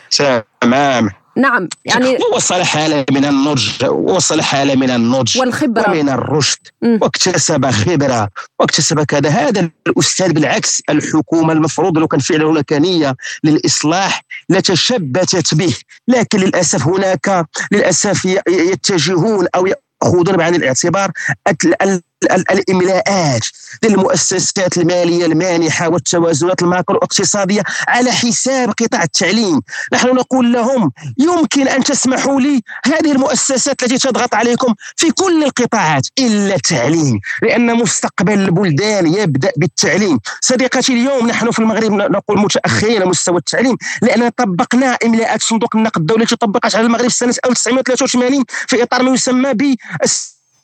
تمام. 0.61 1.09
نعم 1.37 1.69
يعني 1.85 2.17
وصل 2.33 2.63
حالة 2.63 3.05
من 3.11 3.25
النضج 3.25 3.85
وصل 3.89 4.41
حالة 4.41 4.75
من 4.75 4.89
النضج 4.89 5.39
والخبرة. 5.39 5.89
ومن 5.91 6.09
الرشد. 6.09 6.59
م. 6.81 6.97
واكتسب 7.01 7.71
خبرة 7.71 8.29
واكتسب 8.59 9.03
كذا. 9.03 9.29
هذا 9.29 9.69
الأستاذ 9.87 10.33
بالعكس 10.33 10.81
الحكومة 10.89 11.53
المفروض 11.53 11.97
لو 11.97 12.07
كان 12.07 12.19
فعلا 12.19 12.45
هناك 12.45 12.73
نية 12.73 13.15
للإصلاح 13.43 14.21
لتشبتت 14.49 15.55
به. 15.55 15.75
لكن 16.07 16.39
للأسف 16.39 16.87
هناك 16.87 17.45
للأسف 17.71 18.25
يتجهون 18.47 19.47
أو 19.55 19.67
يأخذون 19.67 20.37
بعين 20.37 20.55
الاعتبار 20.55 21.11
الاملاءات 22.31 23.45
للمؤسسات 23.83 24.77
المالية 24.77 25.25
المانحة 25.25 25.89
والتوازنات 25.89 26.61
الماكرو 26.61 26.97
اقتصادية 26.97 27.63
على 27.87 28.11
حساب 28.11 28.69
قطاع 28.69 29.03
التعليم، 29.03 29.61
نحن 29.93 30.07
نقول 30.07 30.53
لهم 30.53 30.91
يمكن 31.17 31.67
أن 31.67 31.83
تسمحوا 31.83 32.41
لي 32.41 32.61
هذه 32.85 33.11
المؤسسات 33.11 33.83
التي 33.83 33.97
تضغط 33.97 34.35
عليكم 34.35 34.73
في 34.95 35.11
كل 35.11 35.43
القطاعات 35.43 36.07
إلا 36.19 36.55
التعليم، 36.55 37.19
لأن 37.41 37.75
مستقبل 37.75 38.39
البلدان 38.39 39.13
يبدأ 39.13 39.51
بالتعليم، 39.57 40.19
صديقتي 40.41 40.93
اليوم 40.93 41.27
نحن 41.27 41.51
في 41.51 41.59
المغرب 41.59 41.91
نقول 41.91 42.39
متأخرين 42.39 42.95
على 42.95 43.05
مستوى 43.05 43.37
التعليم 43.37 43.77
لاننا 44.01 44.29
طبقنا 44.29 44.97
إملاءات 45.05 45.41
صندوق 45.41 45.75
النقد 45.75 46.01
الدولي 46.01 46.23
التي 46.23 46.35
طبقت 46.35 46.75
على 46.75 46.85
المغرب 46.85 47.09
سنة 47.09 47.35
1983 47.45 48.43
في 48.67 48.83
إطار 48.83 49.03
ما 49.03 49.11
يسمى 49.11 49.53
ب 49.53 49.75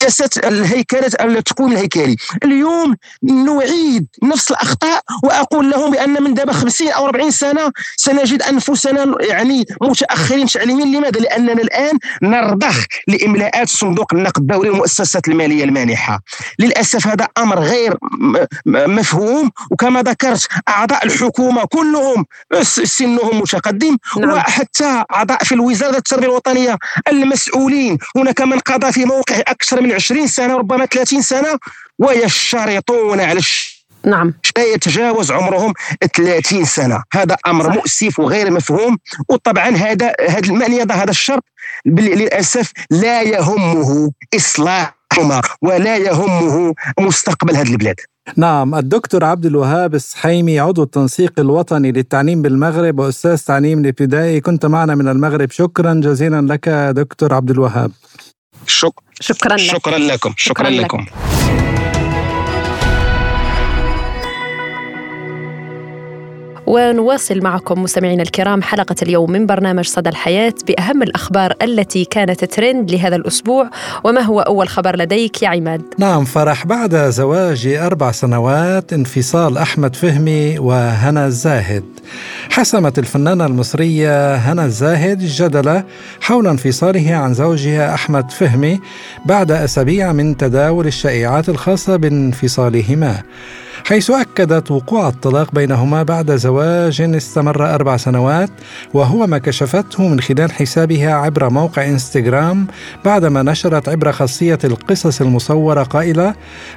سياسه 0.02 0.30
الهيكلة 0.48 1.10
التكوين 1.20 1.72
الهيكلي 1.72 2.16
اليوم 2.44 2.96
نعيد 3.22 4.06
نفس 4.22 4.50
الأخطاء 4.50 5.02
وأقول 5.24 5.70
لهم 5.70 5.90
بأن 5.90 6.22
من 6.22 6.34
دابا 6.34 6.52
50 6.52 6.88
أو 6.88 7.06
40 7.06 7.30
سنة 7.30 7.72
سنجد 7.96 8.42
أنفسنا 8.42 9.14
يعني 9.20 9.66
متأخرين 9.82 10.46
تعليميا. 10.46 10.84
لماذا؟ 10.84 11.20
لأننا 11.20 11.52
الآن 11.52 11.98
نرضخ 12.22 12.86
لإملاءات 13.08 13.68
صندوق 13.68 14.14
النقد 14.14 14.38
الدولي 14.38 14.70
والمؤسسات 14.70 15.28
المالية 15.28 15.64
المانحة. 15.64 16.20
للأسف 16.58 17.06
هذا 17.06 17.28
أمر 17.38 17.58
غير 17.58 17.96
مفهوم. 18.66 19.50
وكما 19.70 20.02
ذكرت 20.02 20.48
أعضاء 20.68 21.06
الحكومة 21.06 21.64
كلهم 21.64 22.26
سنهم 22.62 23.38
متقدم. 23.40 23.96
نعم. 24.18 24.30
وحتى 24.30 25.04
أعضاء 25.14 25.44
في 25.44 25.54
الوزارة 25.54 25.96
التربية 25.96 26.26
الوطنية 26.26 26.78
المسؤولين. 27.08 27.98
هناك 28.16 28.40
من 28.40 28.58
قضى 28.58 28.92
في 28.92 29.04
موقع 29.04 29.36
أكثر 29.38 29.80
من 29.80 29.91
20 29.92 30.26
سنة 30.26 30.56
ربما 30.56 30.86
30 30.86 31.22
سنة 31.22 31.58
ويشترطون 31.98 33.20
على 33.20 33.40
نعم. 34.06 34.34
لا 34.56 34.64
يتجاوز 34.64 35.30
عمرهم 35.30 35.72
30 36.16 36.64
سنة. 36.64 37.02
هذا 37.12 37.36
أمر 37.46 37.64
صح. 37.64 37.74
مؤسف 37.74 38.18
وغير 38.18 38.50
مفهوم 38.50 38.98
وطبعا 39.28 39.68
هذا 39.68 40.12
هذا 40.28 40.52
من 40.52 40.72
يضع 40.72 40.94
هذا 40.94 41.10
الشرط 41.10 41.44
للأسف 41.86 42.72
لا 42.90 43.22
يهمه 43.22 44.12
إصلاحهما 44.36 45.42
ولا 45.62 45.96
يهمه 45.96 46.74
مستقبل 47.00 47.56
هذه 47.56 47.72
البلاد. 47.72 48.00
نعم 48.36 48.74
الدكتور 48.74 49.24
عبد 49.24 49.46
الوهاب 49.46 49.94
السحيمي 49.94 50.60
عضو 50.60 50.82
التنسيق 50.82 51.32
الوطني 51.38 51.92
للتعليم 51.92 52.42
بالمغرب 52.42 52.98
وأستاذ 52.98 53.38
تعليم 53.38 53.78
الابتدائي 53.78 54.40
كنت 54.40 54.66
معنا 54.66 54.94
من 54.94 55.08
المغرب. 55.08 55.50
شكرا 55.50 55.94
جزيلا 55.94 56.40
لك 56.40 56.68
دكتور 56.96 57.34
عبد 57.34 57.50
الوهاب. 57.50 57.90
شك... 58.66 58.92
شكرا 59.20 59.56
لك. 59.56 59.62
شكرا 59.62 59.98
لكم 59.98 60.34
شكرا, 60.36 60.70
شكرا 60.70 60.70
لكم 60.70 61.00
لك. 61.00 61.71
ونواصل 66.72 67.42
معكم 67.42 67.82
مستمعينا 67.82 68.22
الكرام 68.22 68.62
حلقة 68.62 68.94
اليوم 69.02 69.30
من 69.30 69.46
برنامج 69.46 69.84
صدى 69.84 70.08
الحياة 70.08 70.54
بأهم 70.66 71.02
الأخبار 71.02 71.54
التي 71.62 72.04
كانت 72.04 72.44
ترند 72.44 72.90
لهذا 72.90 73.16
الأسبوع. 73.16 73.70
وما 74.04 74.20
هو 74.20 74.40
أول 74.40 74.68
خبر 74.68 74.96
لديك 74.96 75.42
يا 75.42 75.48
عماد؟ 75.48 75.82
نعم 75.98 76.24
فرح 76.24 76.66
بعد 76.66 76.96
زواج 76.96 77.66
أربع 77.66 78.12
سنوات 78.12 78.92
انفصال 78.92 79.58
أحمد 79.58 79.96
فهمي 79.96 80.58
وهنا 80.58 81.26
الزاهد. 81.26 81.84
حسمت 82.50 82.98
الفنانة 82.98 83.46
المصرية 83.46 84.34
هنا 84.34 84.64
الزاهد 84.64 85.20
الجدل 85.20 85.82
حول 86.20 86.46
انفصاله 86.46 87.14
عن 87.14 87.34
زوجها 87.34 87.94
أحمد 87.94 88.30
فهمي 88.30 88.80
بعد 89.26 89.50
أسابيع 89.50 90.12
من 90.12 90.36
تداول 90.36 90.86
الشائعات 90.86 91.48
الخاصة 91.48 91.96
بانفصالهما. 91.96 93.22
حيث 93.84 94.10
أكدت 94.10 94.70
وقوع 94.70 95.08
الطلاق 95.08 95.54
بينهما 95.54 96.02
بعد 96.02 96.36
زواج 96.36 97.00
استمر 97.00 97.74
أربع 97.74 97.96
سنوات 97.96 98.50
وهو 98.94 99.26
ما 99.26 99.38
كشفته 99.38 100.08
من 100.08 100.20
خلال 100.20 100.52
حسابها 100.52 101.14
عبر 101.14 101.50
موقع 101.50 101.86
إنستغرام 101.86 102.66
بعدما 103.04 103.42
نشرت 103.42 103.88
عبر 103.88 104.12
خاصية 104.12 104.58
القصص 104.64 105.20
المصورة 105.20 105.82
قائلة 105.82 106.34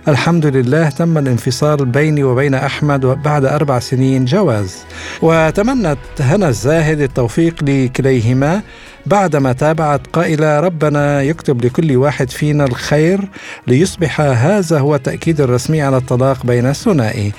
الحمد 0.07 0.45
لله 0.45 0.89
تم 0.89 1.17
الانفصال 1.17 1.85
بيني 1.85 2.23
وبين 2.23 2.53
أحمد 2.53 3.05
بعد 3.05 3.45
أربع 3.45 3.79
سنين 3.79 4.25
جواز. 4.25 4.77
وتمنت 5.21 5.97
هنا 6.19 6.49
الزاهد 6.49 7.01
التوفيق 7.01 7.55
لكليهما 7.63 8.61
بعدما 9.05 9.53
تابعت 9.53 10.07
قائلة 10.13 10.59
ربنا 10.59 11.21
يكتب 11.21 11.65
لكل 11.65 11.97
واحد 11.97 12.29
فينا 12.29 12.65
الخير 12.65 13.19
ليصبح 13.67 14.21
هذا 14.21 14.79
هو 14.79 14.95
التأكيد 14.95 15.41
الرسمي 15.41 15.81
على 15.81 15.97
الطلاق 15.97 16.45
بين 16.45 16.65
الثنائي. 16.65 17.31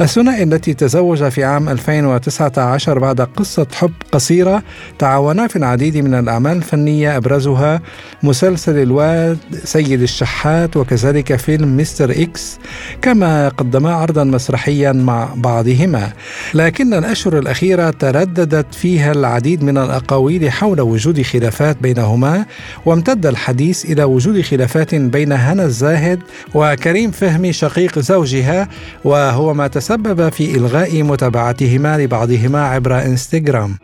الثنائي 0.00 0.42
التي 0.42 0.74
تزوج 0.74 1.28
في 1.28 1.44
عام 1.44 1.68
2019 1.68 2.98
بعد 2.98 3.20
قصة 3.20 3.66
حب 3.74 3.92
قصيرة 4.12 4.62
تعاونا 4.98 5.46
في 5.46 5.56
العديد 5.56 5.96
من 5.96 6.14
الأعمال 6.14 6.56
الفنية 6.56 7.16
أبرزها. 7.16 7.80
مسلسل 8.22 8.78
الواد 8.82 9.38
سيد 9.64 10.02
الشحات 10.02 10.76
وكذلك 10.76 11.36
فيلم 11.36 11.76
مستر 11.76 12.10
إكس 12.10 12.58
كما 13.02 13.48
قدما 13.48 13.94
عرضا 13.94 14.24
مسرحيا 14.24 14.92
مع 14.92 15.28
بعضهما. 15.36 16.12
لكن 16.54 16.94
الأشهر 16.94 17.38
الأخيرة 17.38 17.90
ترددت 17.90 18.74
فيها 18.74 19.12
العديد 19.12 19.62
من 19.62 19.78
الأقاويل 19.78 20.50
حول 20.50 20.80
وجود 20.80 21.07
وجود 21.08 21.22
خلافات 21.22 21.76
بينهما 21.82 22.44
وامتد 22.86 23.26
الحديث 23.26 23.84
إلى 23.84 24.04
وجود 24.04 24.40
خلافات 24.40 24.94
بين 24.94 25.32
هنا 25.32 25.64
الزاهد 25.64 26.20
وكريم 26.54 27.10
فهمي 27.10 27.52
شقيق 27.52 27.98
زوجها 27.98 28.68
وهو 29.04 29.54
ما 29.54 29.66
تسبب 29.66 30.28
في 30.28 30.56
إلغاء 30.56 31.02
متابعتهما 31.02 31.98
لبعضهما 31.98 32.60
عبر 32.64 33.02
إنستغرام. 33.02 33.78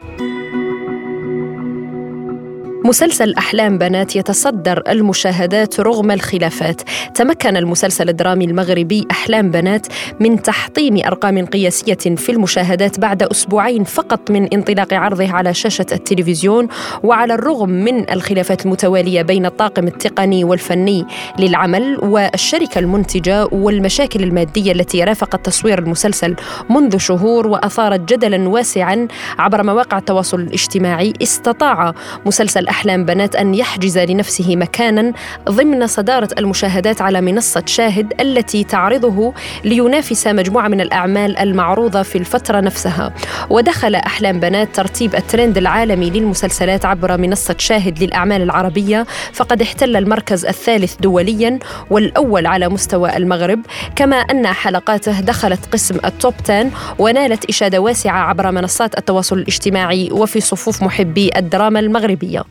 مسلسل 2.86 3.34
أحلام 3.34 3.78
بنات 3.78 4.16
يتصدر 4.16 4.82
المشاهدات 4.88 5.80
رغم 5.80 6.10
الخلافات. 6.10 6.82
تمكن 7.14 7.56
المسلسل 7.56 8.08
الدرامي 8.08 8.44
المغربي 8.44 9.06
أحلام 9.10 9.50
بنات 9.50 9.86
من 10.20 10.42
تحطيم 10.42 11.00
أرقام 11.06 11.46
قياسية 11.46 11.94
في 11.94 12.32
المشاهدات 12.32 13.00
بعد 13.00 13.22
أسبوعين 13.22 13.84
فقط 13.84 14.30
من 14.30 14.54
انطلاق 14.54 14.94
عرضه 14.94 15.32
على 15.32 15.54
شاشة 15.54 15.86
التلفزيون 15.92 16.68
وعلى 17.02 17.34
الرغم 17.34 17.68
من 17.68 18.10
الخلافات 18.10 18.66
المتوالية 18.66 19.22
بين 19.22 19.46
الطاقم 19.46 19.86
التقني 19.86 20.44
والفني 20.44 21.06
للعمل 21.38 21.98
والشركة 22.02 22.78
المنتجة 22.78 23.46
والمشاكل 23.52 24.22
المادية 24.22 24.72
التي 24.72 25.04
رافقت 25.04 25.46
تصوير 25.46 25.78
المسلسل 25.78 26.36
منذ 26.70 26.98
شهور 26.98 27.46
وأثارت 27.46 28.00
جدلا 28.12 28.48
واسعا 28.48 29.08
عبر 29.38 29.62
مواقع 29.62 29.98
التواصل 29.98 30.40
الاجتماعي 30.40 31.12
استطاع 31.22 31.94
مسلسل 32.26 32.73
أحلام 32.74 33.04
بنات 33.04 33.37
أن 33.37 33.54
يحجز 33.54 33.98
لنفسه 33.98 34.56
مكانا 34.56 35.12
ضمن 35.48 35.87
صدارة 35.87 36.28
المشاهدات 36.38 37.00
على 37.00 37.20
منصة 37.20 37.62
شاهد 37.66 38.12
التي 38.20 38.64
تعرضه 38.64 39.34
لينافس 39.64 40.26
مجموعة 40.26 40.68
من 40.68 40.80
الأعمال 40.80 41.38
المعروضة 41.38 42.02
في 42.02 42.18
الفترة 42.18 42.60
نفسها. 42.60 43.14
ودخل 43.50 43.94
أحلام 43.94 44.40
بنات 44.40 44.76
ترتيب 44.76 45.14
الترند 45.14 45.58
العالمي 45.58 46.10
للمسلسلات 46.10 46.84
عبر 46.84 47.16
منصة 47.18 47.54
شاهد 47.58 48.02
للأعمال 48.02 48.42
العربية 48.42 49.06
فقد 49.32 49.62
احتل 49.62 49.96
المركز 49.96 50.44
الثالث 50.46 50.96
دوليا 51.00 51.58
والأول 51.90 52.46
على 52.46 52.68
مستوى 52.68 53.16
المغرب. 53.16 53.60
كما 53.96 54.16
أن 54.16 54.46
حلقاته 54.46 55.20
دخلت 55.20 55.60
قسم 55.72 55.96
التوب 56.04 56.34
10 56.44 56.70
ونالت 56.98 57.44
إشادة 57.44 57.78
واسعة 57.78 58.18
عبر 58.18 58.50
منصات 58.50 58.98
التواصل 58.98 59.38
الاجتماعي 59.38 60.08
وفي 60.12 60.40
صفوف 60.40 60.82
محبي 60.82 61.30
الدراما 61.37 61.80
المغربية. 61.80 62.44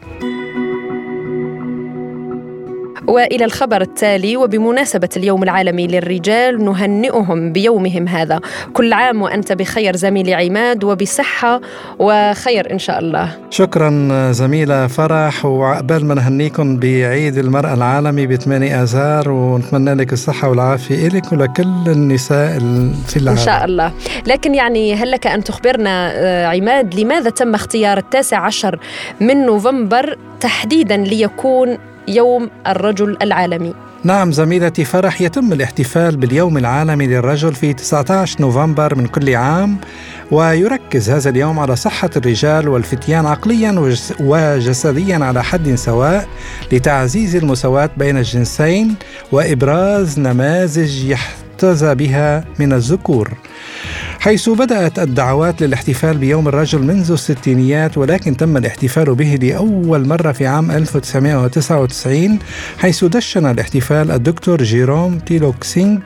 وإلى 3.08 3.46
الخبر 3.46 3.82
التالي 3.82 4.38
وبمناسبة 4.38 5.10
اليوم 5.18 5.44
العالمي 5.44 5.88
للرجال 5.88 6.66
نهنئهم 6.66 7.52
بيومهم 7.52 8.08
هذا. 8.08 8.40
كل 8.74 8.94
عام 8.94 9.22
وأنت 9.22 9.52
بخير 9.52 9.96
زميلي 9.96 10.34
عماد 10.34 10.84
وبصحة 10.84 11.62
وخير 12.00 12.72
إن 12.72 12.80
شاء 12.80 13.00
الله. 13.00 13.32
شكرا 13.50 14.32
زميلة 14.32 14.88
فرح 14.88 15.46
وعقبال 15.46 16.06
ما 16.06 16.14
نهنيكم 16.14 16.78
بعيد 16.78 17.38
المرأة 17.38 17.74
العالمي 17.74 18.28
ب 18.28 18.36
8 18.36 18.84
آذار 18.84 19.32
ونتمنى 19.32 19.94
لك 19.94 20.14
الصحة 20.14 20.50
والعافية 20.50 21.08
لك 21.08 21.32
ولكل 21.32 21.84
النساء 21.88 22.60
في 23.08 23.18
العالم. 23.18 23.40
إن 23.40 23.46
شاء 23.46 23.66
الله. 23.66 23.94
لكن 24.28 24.56
يعني 24.56 24.96
هل 24.96 25.12
لك 25.12 25.28
أن 25.28 25.44
تخبرنا 25.44 26.12
آه، 26.14 26.46
عماد 26.46 27.00
لماذا 27.00 27.30
تم 27.30 27.54
اختيار 27.56 27.98
التاسع 27.98 28.38
عشر 28.38 28.80
من 29.20 29.46
نوفمبر 29.46 30.18
تحديدا 30.40 30.98
ليكون 30.98 31.78
يوم 32.08 32.50
الرجل 32.68 33.18
العالمي. 33.22 33.74
نعم 34.04 34.32
زميلتي 34.32 34.86
فرح 34.86 35.22
يتم 35.22 35.54
الاحتفال 35.54 36.18
باليوم 36.18 36.58
العالمي 36.58 37.08
للرجل 37.08 37.54
في 37.54 37.74
19 37.74 38.42
نوفمبر 38.42 38.96
من 38.96 39.08
كل 39.08 39.36
عام 39.36 39.78
ويركز 40.32 41.10
هذا 41.10 41.30
اليوم 41.30 41.60
على 41.60 41.76
صحة 41.76 42.10
الرجال 42.18 42.68
والفتيان 42.68 43.26
عقليا 43.26 43.94
وجسديا 44.20 45.18
على 45.18 45.44
حد 45.44 45.76
سواء 45.76 46.28
لتعزيز 46.72 47.36
المساواة 47.36 47.90
بين 47.98 48.18
الجنسين 48.18 48.96
وإبراز 49.32 50.20
نماذج 50.20 51.04
يحتذى 51.04 51.96
بها 51.96 52.46
من 52.60 52.74
الذكور. 52.74 53.32
حيث 54.24 54.50
بدأت 54.50 55.00
الدعوات 55.00 55.62
للاحتفال 55.62 56.18
بيوم 56.18 56.48
الرجل 56.48 56.80
منذ 56.80 57.12
الستينيات 57.12 57.98
ولكن 57.98 58.38
تم 58.38 58.58
الاحتفال 58.58 59.16
به 59.16 59.36
لأول 59.42 60.08
مرة 60.08 60.32
في 60.32 60.48
عام 60.48 60.72
1999 60.72 62.40
حيث 62.78 63.06
دشن 63.06 63.46
الاحتفال 63.46 64.12
الدكتور 64.12 64.64
جيروم 64.64 65.20
تيلوك 65.20 65.64
سينغ 65.64 66.00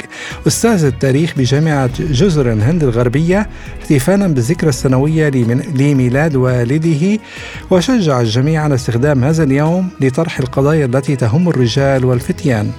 أستاذ 0.47 0.83
التاريخ 0.85 1.33
بجامعة 1.37 1.89
جزر 1.99 2.51
الهند 2.51 2.83
الغربية 2.83 3.49
احتفالا 3.81 4.27
بالذكرى 4.27 4.69
السنوية 4.69 5.29
لميلاد 5.75 6.35
والده 6.35 7.19
وشجع 7.71 8.21
الجميع 8.21 8.63
على 8.63 8.75
استخدام 8.75 9.23
هذا 9.23 9.43
اليوم 9.43 9.89
لطرح 10.01 10.39
القضايا 10.39 10.85
التي 10.85 11.15
تهم 11.15 11.49
الرجال 11.49 12.05
والفتيان. 12.05 12.71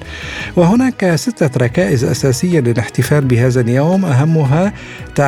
وهناك 0.56 1.14
ستة 1.14 1.50
ركائز 1.56 2.04
أساسية 2.04 2.60
للاحتفال 2.60 3.24
بهذا 3.24 3.60
اليوم 3.60 4.04
أهمها 4.04 4.72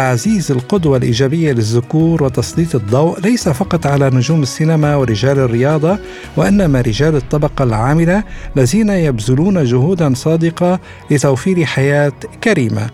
تعزيز 0.00 0.50
القدوة 0.50 0.96
الإيجابية 0.96 1.52
للذكور 1.52 2.22
وتسليط 2.22 2.74
الضوء 2.74 3.20
ليس 3.20 3.48
فقط 3.48 3.86
على 3.86 4.10
نجوم 4.10 4.42
السينما 4.42 4.96
ورجال 4.96 5.38
الرياضة 5.38 5.98
وإنما 6.36 6.80
رجال 6.80 7.16
الطبقة 7.16 7.62
العاملة 7.62 8.24
الذين 8.56 8.88
يبذلون 8.88 9.64
جهودا 9.64 10.14
صادقة 10.14 10.80
لتوفير 11.10 11.64
حياة 11.64 12.12
كريمة. 12.44 12.90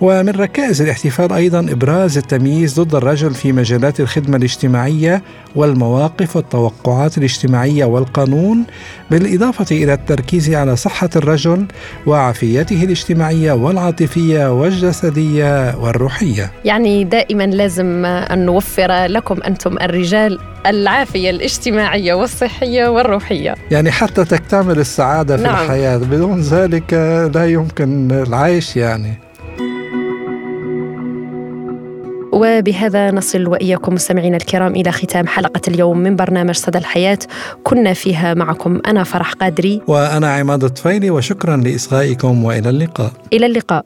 ومن 0.00 0.28
ركائز 0.28 0.82
الاحتفال 0.82 1.32
أيضا 1.32 1.60
إبراز 1.60 2.18
التمييز 2.18 2.80
ضد 2.80 2.94
الرجل 2.94 3.34
في 3.34 3.52
مجالات 3.52 4.00
الخدمة 4.00 4.36
الاجتماعية 4.36 5.22
والمواقف 5.56 6.36
والتوقعات 6.36 7.18
الاجتماعية 7.18 7.84
والقانون 7.84 8.64
بالإضافة 9.10 9.76
إلى 9.76 9.92
التركيز 9.94 10.54
على 10.54 10.76
صحة 10.76 11.10
الرجل 11.16 11.66
وعافيته 12.06 12.82
الاجتماعية 12.84 13.52
والعاطفية 13.52 14.60
والجسدية 14.60 15.76
والروحية. 15.76 16.33
يعني 16.64 17.04
دائما 17.04 17.42
لازم 17.42 18.04
أن 18.04 18.46
نوفر 18.46 19.06
لكم 19.06 19.42
أنتم 19.42 19.76
الرجال 19.78 20.38
العافية 20.66 21.30
الاجتماعية 21.30 22.14
والصحية 22.14 22.88
والروحية. 22.88 23.54
يعني 23.70 23.90
حتى 23.90 24.24
تكتمل 24.24 24.78
السعادة 24.78 25.36
في 25.36 25.42
نعم. 25.42 25.64
الحياة 25.64 25.96
بدون 25.96 26.40
ذلك 26.40 26.92
لا 27.34 27.46
يمكن 27.46 28.12
العيش 28.12 28.76
يعني. 28.76 29.14
وبهذا 32.32 33.10
نصل 33.10 33.46
وإياكم 33.46 33.94
مستمعينا 33.94 34.36
الكرام 34.36 34.72
إلى 34.76 34.92
ختام 34.92 35.26
حلقة 35.26 35.60
اليوم 35.68 35.98
من 35.98 36.16
برنامج 36.16 36.54
صدى 36.54 36.78
الحياة. 36.78 37.18
كنا 37.64 37.92
فيها 37.92 38.34
معكم 38.34 38.80
أنا 38.86 39.04
فرح 39.04 39.32
قادري. 39.32 39.80
وأنا 39.86 40.34
عماد 40.34 40.64
الطفيلي 40.64 41.10
وشكرا 41.10 41.56
لإصغائكم 41.56 42.44
وإلى 42.44 42.70
اللقاء. 42.70 43.12
إلى 43.32 43.46
اللقاء. 43.46 43.84